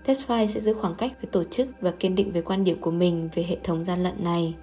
Tesfaye 0.07 0.47
sẽ 0.47 0.61
giữ 0.61 0.75
khoảng 0.75 0.95
cách 0.95 1.13
với 1.23 1.31
tổ 1.33 1.45
chức 1.45 1.69
và 1.81 1.91
kiên 1.91 2.15
định 2.15 2.33
với 2.33 2.43
quan 2.43 2.65
điểm 2.65 2.81
của 2.81 2.91
mình 2.91 3.29
về 3.35 3.43
hệ 3.43 3.57
thống 3.65 3.85
gian 3.85 4.03
lận 4.03 4.25
này. 4.25 4.55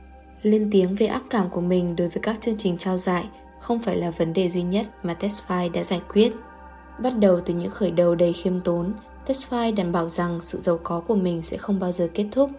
Lên 0.41 0.69
tiếng 0.71 0.95
về 0.95 1.07
ác 1.07 1.23
cảm 1.29 1.49
của 1.49 1.61
mình 1.61 1.95
đối 1.95 2.09
với 2.09 2.19
các 2.21 2.41
chương 2.41 2.57
trình 2.57 2.77
trao 2.77 2.97
giải 2.97 3.25
không 3.59 3.79
phải 3.79 3.95
là 3.95 4.11
vấn 4.11 4.33
đề 4.33 4.49
duy 4.49 4.61
nhất 4.61 4.85
mà 5.03 5.15
Tesfaye 5.19 5.71
đã 5.71 5.83
giải 5.83 6.01
quyết. 6.13 6.33
Bắt 6.99 7.17
đầu 7.19 7.39
từ 7.45 7.53
những 7.53 7.71
khởi 7.71 7.91
đầu 7.91 8.15
đầy 8.15 8.33
khiêm 8.33 8.61
tốn, 8.61 8.93
Tesfaye 9.27 9.75
đảm 9.75 9.91
bảo 9.91 10.09
rằng 10.09 10.41
sự 10.41 10.57
giàu 10.57 10.79
có 10.83 10.99
của 10.99 11.15
mình 11.15 11.41
sẽ 11.41 11.57
không 11.57 11.79
bao 11.79 11.91
giờ 11.91 12.09
kết 12.13 12.25
thúc. 12.31 12.49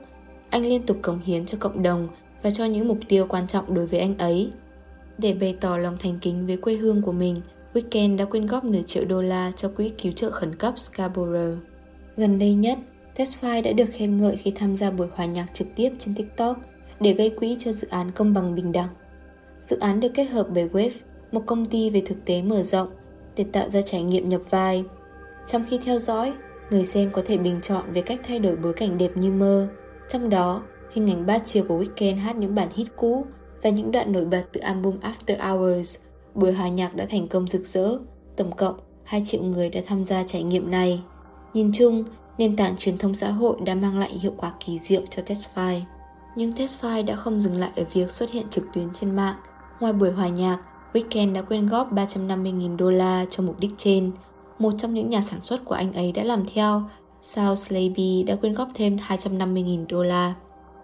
Anh 0.50 0.62
liên 0.62 0.87
tục 0.87 0.97
cống 1.02 1.21
hiến 1.25 1.47
cho 1.47 1.59
cộng 1.61 1.83
đồng 1.83 2.09
và 2.43 2.51
cho 2.51 2.65
những 2.65 2.89
mục 2.89 2.99
tiêu 3.09 3.27
quan 3.29 3.47
trọng 3.47 3.75
đối 3.75 3.87
với 3.87 4.01
anh 4.01 4.19
ấy. 4.19 4.51
Để 5.19 5.35
bày 5.35 5.57
tỏ 5.61 5.77
lòng 5.77 5.97
thành 5.99 6.19
kính 6.21 6.47
với 6.47 6.57
quê 6.57 6.75
hương 6.75 7.03
của 7.03 7.13
mình, 7.13 7.37
Weekend 7.75 8.17
đã 8.17 8.25
quyên 8.25 8.47
góp 8.47 8.65
nửa 8.65 8.83
triệu 8.83 9.05
đô 9.05 9.21
la 9.21 9.53
cho 9.57 9.69
quỹ 9.69 9.89
cứu 9.89 10.13
trợ 10.13 10.31
khẩn 10.31 10.57
cấp 10.57 10.79
Scarborough. 10.79 11.59
Gần 12.17 12.39
đây 12.39 12.55
nhất, 12.55 12.79
Tesfaye 13.17 13.63
đã 13.63 13.73
được 13.73 13.87
khen 13.93 14.19
ngợi 14.19 14.37
khi 14.37 14.51
tham 14.51 14.77
gia 14.77 14.91
buổi 14.91 15.09
hòa 15.15 15.27
nhạc 15.27 15.47
trực 15.55 15.69
tiếp 15.77 15.91
trên 15.99 16.15
TikTok 16.15 16.61
để 17.01 17.13
gây 17.13 17.31
quỹ 17.31 17.57
cho 17.59 17.73
dự 17.73 17.89
án 17.89 18.11
công 18.11 18.35
bằng 18.35 18.55
bình 18.55 18.73
đẳng. 18.73 18.89
Dự 19.63 19.79
án 19.79 20.01
được 20.01 20.09
kết 20.15 20.25
hợp 20.25 20.47
bởi 20.55 20.69
Wave, 20.69 20.91
một 21.33 21.43
công 21.47 21.67
ty 21.67 21.91
về 21.91 22.03
thực 22.07 22.25
tế 22.25 22.43
mở 22.43 22.63
rộng, 22.63 22.89
để 23.37 23.45
tạo 23.53 23.71
ra 23.71 23.83
trải 23.83 24.03
nghiệm 24.03 24.29
nhập 24.29 24.41
vai. 24.51 24.85
Trong 25.47 25.65
khi 25.71 25.79
theo 25.79 25.99
dõi, 25.99 26.33
người 26.71 26.85
xem 26.85 27.11
có 27.13 27.23
thể 27.27 27.37
bình 27.37 27.61
chọn 27.63 27.93
về 27.93 28.03
cách 28.03 28.21
thay 28.23 28.39
đổi 28.39 28.57
bối 28.57 28.73
cảnh 28.73 28.99
đẹp 28.99 29.17
như 29.17 29.31
mơ. 29.31 29.69
Trong 30.09 30.31
đó, 30.31 30.63
hình 30.93 31.11
ảnh 31.11 31.27
ba 31.27 31.39
chiều 31.39 31.65
của 31.69 31.79
Weekend 31.79 32.19
hát 32.19 32.37
những 32.37 32.55
bản 32.55 32.69
hit 32.75 32.97
cũ 32.97 33.25
và 33.63 33.71
những 33.71 33.93
đoạn 33.93 34.13
nổi 34.13 34.25
bật 34.25 34.45
từ 34.53 34.61
album 34.61 34.99
After 34.99 35.59
Hours. 35.59 35.99
Buổi 36.35 36.53
hòa 36.53 36.69
nhạc 36.69 36.97
đã 36.97 37.07
thành 37.11 37.29
công 37.29 37.49
rực 37.49 37.65
rỡ, 37.65 37.99
tổng 38.37 38.57
cộng 38.57 38.75
2 39.05 39.23
triệu 39.25 39.43
người 39.43 39.69
đã 39.69 39.81
tham 39.87 40.05
gia 40.05 40.23
trải 40.23 40.43
nghiệm 40.43 40.71
này. 40.71 41.03
Nhìn 41.55 41.71
chung, 41.73 42.05
nền 42.39 42.57
tảng 42.57 42.77
truyền 42.77 42.99
thông 42.99 43.15
xã 43.15 43.31
hội 43.31 43.57
đã 43.65 43.75
mang 43.75 43.99
lại 43.99 44.11
hiệu 44.11 44.33
quả 44.37 44.53
kỳ 44.67 44.79
diệu 44.79 45.03
cho 45.11 45.23
Testify. 45.23 45.81
Nhưng 46.37 46.53
Testify 46.53 47.05
đã 47.05 47.17
không 47.17 47.41
dừng 47.41 47.57
lại 47.57 47.71
ở 47.77 47.85
việc 47.93 48.11
xuất 48.11 48.31
hiện 48.31 48.47
trực 48.51 48.65
tuyến 48.73 48.93
trên 48.93 49.17
mạng. 49.17 49.37
Ngoài 49.81 49.93
buổi 49.93 50.11
hòa 50.11 50.29
nhạc, 50.29 50.59
Weekend 50.93 51.33
đã 51.33 51.43
quyên 51.43 51.67
góp 51.67 51.93
350.000 51.93 52.77
đô 52.77 52.91
la 52.91 53.25
cho 53.31 53.43
mục 53.43 53.61
đích 53.61 53.71
trên. 53.77 54.13
Một 54.59 54.73
trong 54.79 54.95
những 54.95 55.11
nhà 55.11 55.21
sản 55.21 55.41
xuất 55.41 55.65
của 55.65 55.75
anh 55.75 55.93
ấy 55.93 56.13
đã 56.13 56.23
làm 56.23 56.45
theo, 56.55 56.83
South 57.23 57.59
Slaby 57.59 58.23
đã 58.23 58.37
quyên 58.37 58.55
góp 58.55 58.69
thêm 58.75 58.97
250.000 58.97 59.87
đô 59.89 60.03
la. 60.03 60.35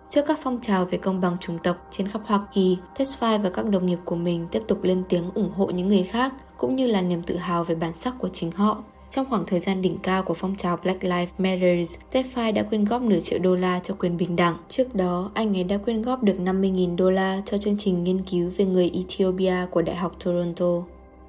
Trước 0.09 0.23
các 0.27 0.39
phong 0.43 0.61
trào 0.61 0.85
về 0.85 0.99
công 0.99 1.21
bằng 1.21 1.39
chủng 1.39 1.59
tộc 1.59 1.77
trên 1.91 2.09
khắp 2.09 2.21
Hoa 2.25 2.47
Kỳ, 2.53 2.77
Tesfaye 2.97 3.43
và 3.43 3.51
các 3.51 3.67
đồng 3.67 3.87
nghiệp 3.87 3.99
của 4.05 4.17
mình 4.17 4.47
tiếp 4.51 4.63
tục 4.69 4.83
lên 4.83 5.03
tiếng 5.09 5.31
ủng 5.35 5.53
hộ 5.57 5.67
những 5.67 5.89
người 5.89 6.03
khác, 6.03 6.33
cũng 6.59 6.77
như 6.77 6.87
là 6.87 7.03
niềm 7.03 7.23
tự 7.23 7.37
hào 7.37 7.65
về 7.65 7.75
bản 7.75 7.95
sắc 7.95 8.15
của 8.19 8.29
chính 8.29 8.51
họ. 8.51 8.85
Trong 9.11 9.27
khoảng 9.31 9.47
thời 9.47 9.61
gian 9.61 9.83
đỉnh 9.83 9.99
cao 9.99 10.23
của 10.23 10.35
phong 10.35 10.57
trào 10.57 10.77
Black 10.77 11.05
Lives 11.05 11.31
Matter, 11.39 11.97
Tesfaye 12.13 12.53
đã 12.53 12.63
quyên 12.63 12.85
góp 12.85 13.03
nửa 13.03 13.21
triệu 13.21 13.39
đô 13.39 13.55
la 13.55 13.81
cho 13.83 13.95
quyền 13.99 14.17
bình 14.17 14.37
đẳng. 14.37 14.57
Trước 14.69 14.95
đó, 14.95 15.31
anh 15.35 15.57
ấy 15.57 15.65
đã 15.65 15.79
quyên 15.79 16.03
góp 16.03 16.23
được 16.23 16.37
50.000 16.39 16.97
đô 16.97 17.11
la 17.11 17.43
cho 17.45 17.59
chương 17.59 17.79
trình 17.79 18.05
nghiên 18.05 18.23
cứu 18.23 18.51
về 18.57 18.65
người 18.65 18.91
Ethiopia 18.95 19.67
của 19.71 19.83
Đại 19.83 19.97
học 19.97 20.17
Toronto. 20.25 20.83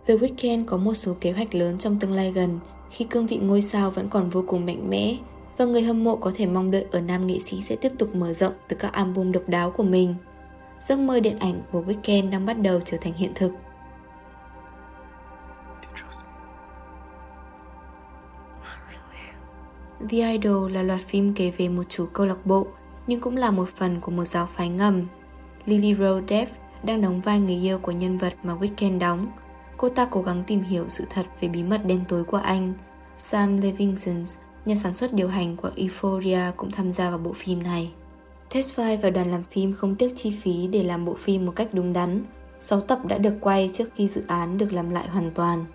The 0.06 0.16
Weeknd 0.16 0.66
có 0.66 0.78
một 0.78 0.94
số 0.94 1.14
kế 1.22 1.32
hoạch 1.32 1.56
lớn 1.56 1.78
trong 1.78 2.00
tương 2.00 2.12
lai 2.14 2.32
gần, 2.32 2.60
khi 2.90 3.06
cương 3.06 3.26
vị 3.26 3.38
ngôi 3.38 3.62
sao 3.62 3.92
vẫn 3.92 4.10
còn 4.10 4.30
vô 4.30 4.44
cùng 4.48 4.66
mạnh 4.66 4.90
mẽ 4.90 5.18
và 5.58 5.66
người 5.66 5.82
hâm 5.82 6.04
mộ 6.04 6.16
có 6.16 6.32
thể 6.36 6.46
mong 6.46 6.72
đợi 6.72 6.86
ở 6.92 7.02
nam 7.02 7.28
nghệ 7.28 7.40
sĩ 7.40 7.62
sẽ 7.62 7.76
tiếp 7.76 7.92
tục 7.98 8.16
mở 8.16 8.34
rộng 8.34 8.54
từ 8.68 8.78
các 8.80 8.94
album 8.94 9.32
độc 9.32 9.44
đáo 9.48 9.72
của 9.72 9.84
mình. 9.84 10.16
Giấc 10.80 11.00
mơ 11.00 11.20
điện 11.20 11.40
ảnh 11.40 11.62
của 11.72 11.82
Weekend 11.82 12.30
đang 12.30 12.46
bắt 12.46 12.54
đầu 12.54 12.80
trở 12.86 12.98
thành 13.02 13.14
hiện 13.14 13.32
thực. 13.36 13.52
The 20.10 20.32
Idol 20.32 20.72
là 20.72 20.84
loạt 20.84 21.00
phim 21.00 21.34
kể 21.34 21.52
về 21.58 21.70
một 21.70 21.84
chủ 21.90 22.06
câu 22.14 22.26
lạc 22.26 22.46
bộ, 22.46 22.68
nhưng 23.08 23.20
cũng 23.20 23.38
là 23.38 23.52
một 23.52 23.70
phần 23.76 24.02
của 24.02 24.12
một 24.12 24.24
giáo 24.24 24.46
phái 24.46 24.70
ngầm. 24.70 25.02
Lily 25.66 25.96
Rose 25.96 26.26
Depp 26.28 26.52
đang 26.84 27.02
đóng 27.02 27.22
vai 27.22 27.40
người 27.40 27.56
yêu 27.56 27.80
của 27.80 27.92
nhân 27.92 28.18
vật 28.18 28.34
mà 28.44 28.56
Weekend 28.56 29.00
đóng. 29.00 29.28
Cô 29.78 29.90
ta 29.90 30.08
cố 30.12 30.22
gắng 30.22 30.44
tìm 30.48 30.64
hiểu 30.64 30.86
sự 30.90 31.06
thật 31.10 31.26
về 31.40 31.48
bí 31.48 31.64
mật 31.64 31.86
đen 31.86 32.00
tối 32.08 32.24
của 32.24 32.38
anh. 32.38 32.74
Sam 33.18 33.58
Levinson, 33.58 34.24
nhà 34.68 34.76
sản 34.76 34.94
xuất 34.94 35.14
điều 35.14 35.28
hành 35.28 35.56
của 35.56 35.70
Euphoria 35.76 36.42
cũng 36.58 36.72
tham 36.72 36.92
gia 36.92 37.10
vào 37.10 37.20
bộ 37.20 37.34
phim 37.34 37.64
này. 37.64 37.92
Tesfaye 38.52 38.98
và 38.98 39.10
đoàn 39.10 39.32
làm 39.32 39.44
phim 39.44 39.74
không 39.74 39.96
tiếc 39.96 40.16
chi 40.16 40.32
phí 40.32 40.68
để 40.68 40.84
làm 40.84 41.06
bộ 41.06 41.14
phim 41.14 41.46
một 41.46 41.54
cách 41.56 41.74
đúng 41.74 41.94
đắn. 41.94 42.24
6 42.60 42.82
tập 42.82 43.00
đã 43.06 43.18
được 43.18 43.34
quay 43.42 43.70
trước 43.74 43.90
khi 43.96 44.08
dự 44.08 44.24
án 44.28 44.58
được 44.58 44.74
làm 44.74 44.90
lại 44.90 45.08
hoàn 45.08 45.32
toàn. 45.32 45.66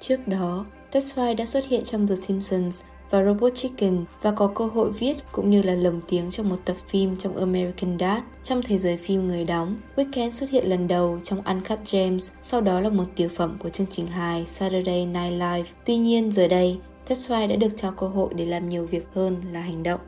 Trước 0.00 0.28
đó, 0.28 0.64
Tesfaye 0.92 1.36
đã 1.36 1.46
xuất 1.46 1.66
hiện 1.66 1.84
trong 1.84 2.06
The 2.08 2.16
Simpsons 2.16 2.82
và 3.10 3.24
Robot 3.24 3.54
Chicken 3.54 4.04
và 4.22 4.30
có 4.30 4.46
cơ 4.46 4.66
hội 4.66 4.92
viết 4.92 5.16
cũng 5.32 5.50
như 5.50 5.62
là 5.62 5.74
lồng 5.74 6.00
tiếng 6.08 6.30
trong 6.30 6.48
một 6.48 6.56
tập 6.64 6.76
phim 6.88 7.16
trong 7.16 7.36
American 7.36 7.98
Dad. 7.98 8.18
Trong 8.44 8.62
thế 8.62 8.78
giới 8.78 8.96
phim 8.96 9.28
người 9.28 9.44
đóng, 9.44 9.76
Weekend 9.96 10.30
xuất 10.30 10.50
hiện 10.50 10.66
lần 10.66 10.88
đầu 10.88 11.18
trong 11.24 11.42
Uncut 11.42 11.78
Gems, 11.92 12.30
sau 12.42 12.60
đó 12.60 12.80
là 12.80 12.88
một 12.88 13.04
tiểu 13.16 13.28
phẩm 13.28 13.56
của 13.58 13.68
chương 13.68 13.86
trình 13.90 14.06
hài 14.06 14.46
Saturday 14.46 15.06
Night 15.06 15.32
Live. 15.32 15.64
Tuy 15.84 15.96
nhiên, 15.96 16.32
giờ 16.32 16.48
đây, 16.48 16.78
Tesfaye 17.08 17.48
đã 17.48 17.56
được 17.56 17.76
trao 17.76 17.92
cơ 17.92 18.08
hội 18.08 18.34
để 18.34 18.46
làm 18.46 18.68
nhiều 18.68 18.86
việc 18.86 19.06
hơn 19.14 19.36
là 19.52 19.60
hành 19.60 19.82
động. 19.82 20.00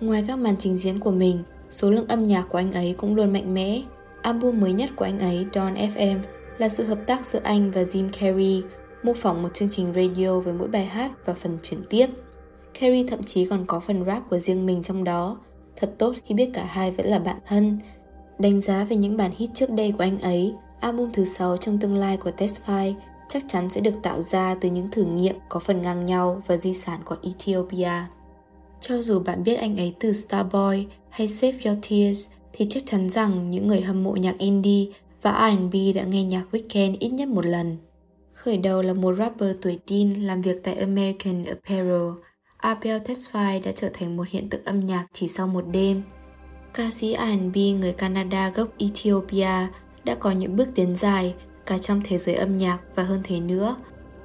Ngoài 0.00 0.24
các 0.28 0.38
màn 0.38 0.56
trình 0.58 0.76
diễn 0.76 1.00
của 1.00 1.10
mình, 1.10 1.42
số 1.70 1.90
lượng 1.90 2.08
âm 2.08 2.26
nhạc 2.26 2.46
của 2.48 2.58
anh 2.58 2.72
ấy 2.72 2.94
cũng 2.98 3.14
luôn 3.14 3.32
mạnh 3.32 3.54
mẽ. 3.54 3.82
Album 4.22 4.60
mới 4.60 4.72
nhất 4.72 4.90
của 4.96 5.04
anh 5.04 5.18
ấy, 5.18 5.46
Dawn 5.52 5.74
FM, 5.94 6.18
là 6.58 6.68
sự 6.68 6.84
hợp 6.84 6.98
tác 7.06 7.26
giữa 7.26 7.40
anh 7.42 7.70
và 7.70 7.82
Jim 7.82 8.08
Carrey, 8.12 8.62
mô 9.02 9.12
phỏng 9.12 9.42
một 9.42 9.54
chương 9.54 9.70
trình 9.70 9.92
radio 9.94 10.40
với 10.40 10.52
mỗi 10.52 10.68
bài 10.68 10.86
hát 10.86 11.10
và 11.24 11.34
phần 11.34 11.58
chuyển 11.62 11.80
tiếp. 11.90 12.06
Carrey 12.80 13.06
thậm 13.08 13.22
chí 13.22 13.46
còn 13.46 13.64
có 13.66 13.80
phần 13.80 14.04
rap 14.04 14.22
của 14.30 14.38
riêng 14.38 14.66
mình 14.66 14.82
trong 14.82 15.04
đó. 15.04 15.38
Thật 15.76 15.94
tốt 15.98 16.14
khi 16.24 16.34
biết 16.34 16.50
cả 16.54 16.64
hai 16.64 16.90
vẫn 16.90 17.06
là 17.06 17.18
bạn 17.18 17.36
thân. 17.46 17.78
Đánh 18.38 18.60
giá 18.60 18.84
về 18.84 18.96
những 18.96 19.16
bản 19.16 19.30
hit 19.36 19.50
trước 19.54 19.70
đây 19.70 19.92
của 19.92 20.04
anh 20.04 20.18
ấy, 20.18 20.54
album 20.80 21.10
thứ 21.12 21.24
6 21.24 21.56
trong 21.56 21.78
tương 21.78 21.94
lai 21.94 22.16
của 22.16 22.30
Tesfaye 22.36 22.94
chắc 23.28 23.44
chắn 23.48 23.70
sẽ 23.70 23.80
được 23.80 23.94
tạo 24.02 24.22
ra 24.22 24.54
từ 24.54 24.70
những 24.70 24.90
thử 24.90 25.04
nghiệm 25.04 25.36
có 25.48 25.60
phần 25.60 25.82
ngang 25.82 26.04
nhau 26.04 26.42
và 26.46 26.56
di 26.56 26.74
sản 26.74 27.00
của 27.04 27.16
Ethiopia. 27.22 27.90
Cho 28.80 29.02
dù 29.02 29.20
bạn 29.20 29.44
biết 29.44 29.56
anh 29.56 29.76
ấy 29.76 29.94
từ 30.00 30.12
Starboy 30.12 30.86
hay 31.10 31.28
Save 31.28 31.58
Your 31.64 31.78
Tears 31.90 32.28
thì 32.52 32.66
chắc 32.70 32.82
chắn 32.86 33.10
rằng 33.10 33.50
những 33.50 33.66
người 33.66 33.80
hâm 33.80 34.04
mộ 34.04 34.16
nhạc 34.16 34.38
indie 34.38 34.86
và 35.22 35.50
R&B 35.50 35.74
đã 35.94 36.04
nghe 36.04 36.22
nhạc 36.22 36.44
Weekend 36.52 36.96
ít 37.00 37.08
nhất 37.08 37.28
một 37.28 37.46
lần. 37.46 37.76
Khởi 38.32 38.56
đầu 38.56 38.82
là 38.82 38.92
một 38.92 39.14
rapper 39.18 39.56
tuổi 39.62 39.78
teen 39.90 40.26
làm 40.26 40.42
việc 40.42 40.56
tại 40.62 40.74
American 40.74 41.44
Apparel, 41.44 42.10
Abel 42.56 43.02
Tesfaye 43.02 43.60
đã 43.64 43.72
trở 43.72 43.88
thành 43.94 44.16
một 44.16 44.28
hiện 44.28 44.48
tượng 44.48 44.64
âm 44.64 44.86
nhạc 44.86 45.06
chỉ 45.12 45.28
sau 45.28 45.46
một 45.46 45.64
đêm. 45.72 46.02
Ca 46.74 46.90
sĩ 46.90 47.16
R&B 47.16 47.56
người 47.56 47.92
Canada 47.92 48.50
gốc 48.50 48.68
Ethiopia 48.78 49.66
đã 50.04 50.14
có 50.14 50.30
những 50.30 50.56
bước 50.56 50.68
tiến 50.74 50.90
dài 50.90 51.34
cả 51.66 51.78
trong 51.78 52.00
thế 52.04 52.18
giới 52.18 52.34
âm 52.34 52.56
nhạc 52.56 52.78
và 52.94 53.02
hơn 53.02 53.20
thế 53.24 53.40
nữa. 53.40 53.76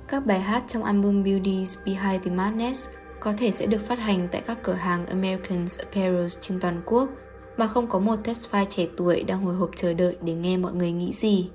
Các 0.08 0.25
bài 0.25 0.39
hát 0.39 0.63
trong 0.67 0.84
album 0.84 1.23
Beauties 1.23 1.77
Behind 1.86 2.25
the 2.25 2.32
Madness 2.32 2.89
có 3.19 3.34
thể 3.38 3.51
sẽ 3.51 3.65
được 3.65 3.82
phát 3.82 3.99
hành 3.99 4.27
tại 4.32 4.41
các 4.47 4.63
cửa 4.63 4.73
hàng 4.73 5.06
American 5.06 5.65
Apparel 5.80 6.25
trên 6.41 6.60
toàn 6.60 6.82
quốc 6.86 7.10
mà 7.58 7.67
không 7.67 7.88
có 7.88 7.99
một 7.99 8.15
Tesfaye 8.23 8.65
trẻ 8.65 8.88
tuổi 8.97 9.23
đang 9.23 9.45
hồi 9.45 9.56
hộp 9.56 9.69
chờ 9.75 9.93
đợi 9.93 10.17
để 10.21 10.34
nghe 10.34 10.58
mọi 10.58 10.73
người 10.73 10.91
nghĩ 10.91 11.13
gì. 11.13 11.49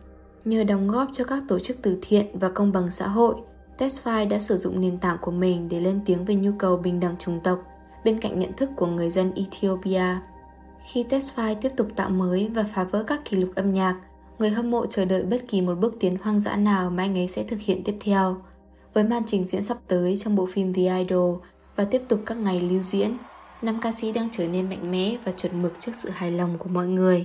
Nhờ 0.45 0.65
đóng 0.65 0.89
góp 0.89 1.09
cho 1.13 1.25
các 1.25 1.43
tổ 1.49 1.59
chức 1.59 1.77
từ 1.83 1.99
thiện 2.03 2.39
và 2.39 2.49
công 2.49 2.73
bằng 2.73 2.91
xã 2.91 3.09
hội, 3.09 3.35
Tesfaye 3.79 4.29
đã 4.29 4.39
sử 4.39 4.57
dụng 4.57 4.81
nền 4.81 4.99
tảng 4.99 5.17
của 5.21 5.31
mình 5.31 5.69
để 5.69 5.81
lên 5.81 6.01
tiếng 6.07 6.25
về 6.25 6.35
nhu 6.35 6.53
cầu 6.59 6.77
bình 6.77 7.01
đẳng 7.01 7.17
chủng 7.17 7.41
tộc 7.41 7.59
bên 8.05 8.21
cạnh 8.21 8.41
nhận 8.41 8.53
thức 8.53 8.71
của 8.77 8.87
người 8.87 9.11
dân 9.11 9.33
Ethiopia. 9.35 10.17
Khi 10.83 11.05
Tesfaye 11.09 11.55
tiếp 11.55 11.73
tục 11.77 11.89
tạo 11.97 12.11
mới 12.11 12.51
và 12.55 12.65
phá 12.75 12.85
vỡ 12.85 13.03
các 13.03 13.25
kỷ 13.25 13.37
lục 13.37 13.51
âm 13.55 13.73
nhạc, 13.73 13.97
người 14.39 14.51
hâm 14.51 14.71
mộ 14.71 14.87
chờ 14.87 15.05
đợi 15.05 15.23
bất 15.23 15.49
kỳ 15.49 15.61
một 15.61 15.75
bước 15.75 15.97
tiến 16.01 16.17
hoang 16.23 16.41
dã 16.41 16.57
nào 16.57 16.91
mà 16.91 17.03
anh 17.03 17.19
ấy 17.19 17.29
sẽ 17.29 17.43
thực 17.43 17.61
hiện 17.61 17.85
tiếp 17.85 17.97
theo. 18.01 18.37
Với 18.95 19.05
màn 19.05 19.23
trình 19.27 19.45
diễn 19.45 19.65
sắp 19.65 19.79
tới 19.89 20.17
trong 20.17 20.37
bộ 20.37 20.47
phim 20.47 20.75
The 20.75 20.99
Idol 20.99 21.39
và 21.77 21.85
tiếp 21.85 22.03
tục 22.09 22.21
các 22.27 22.37
ngày 22.37 22.61
lưu 22.61 22.83
diễn, 22.83 23.17
nam 23.63 23.81
ca 23.83 23.93
sĩ 23.93 24.13
đang 24.13 24.29
trở 24.33 24.49
nên 24.49 24.69
mạnh 24.69 24.91
mẽ 24.91 25.17
và 25.25 25.33
chuẩn 25.33 25.63
mực 25.63 25.81
trước 25.81 25.95
sự 25.95 26.11
hài 26.11 26.31
lòng 26.31 26.59
của 26.59 26.69
mọi 26.69 26.87
người. 26.87 27.25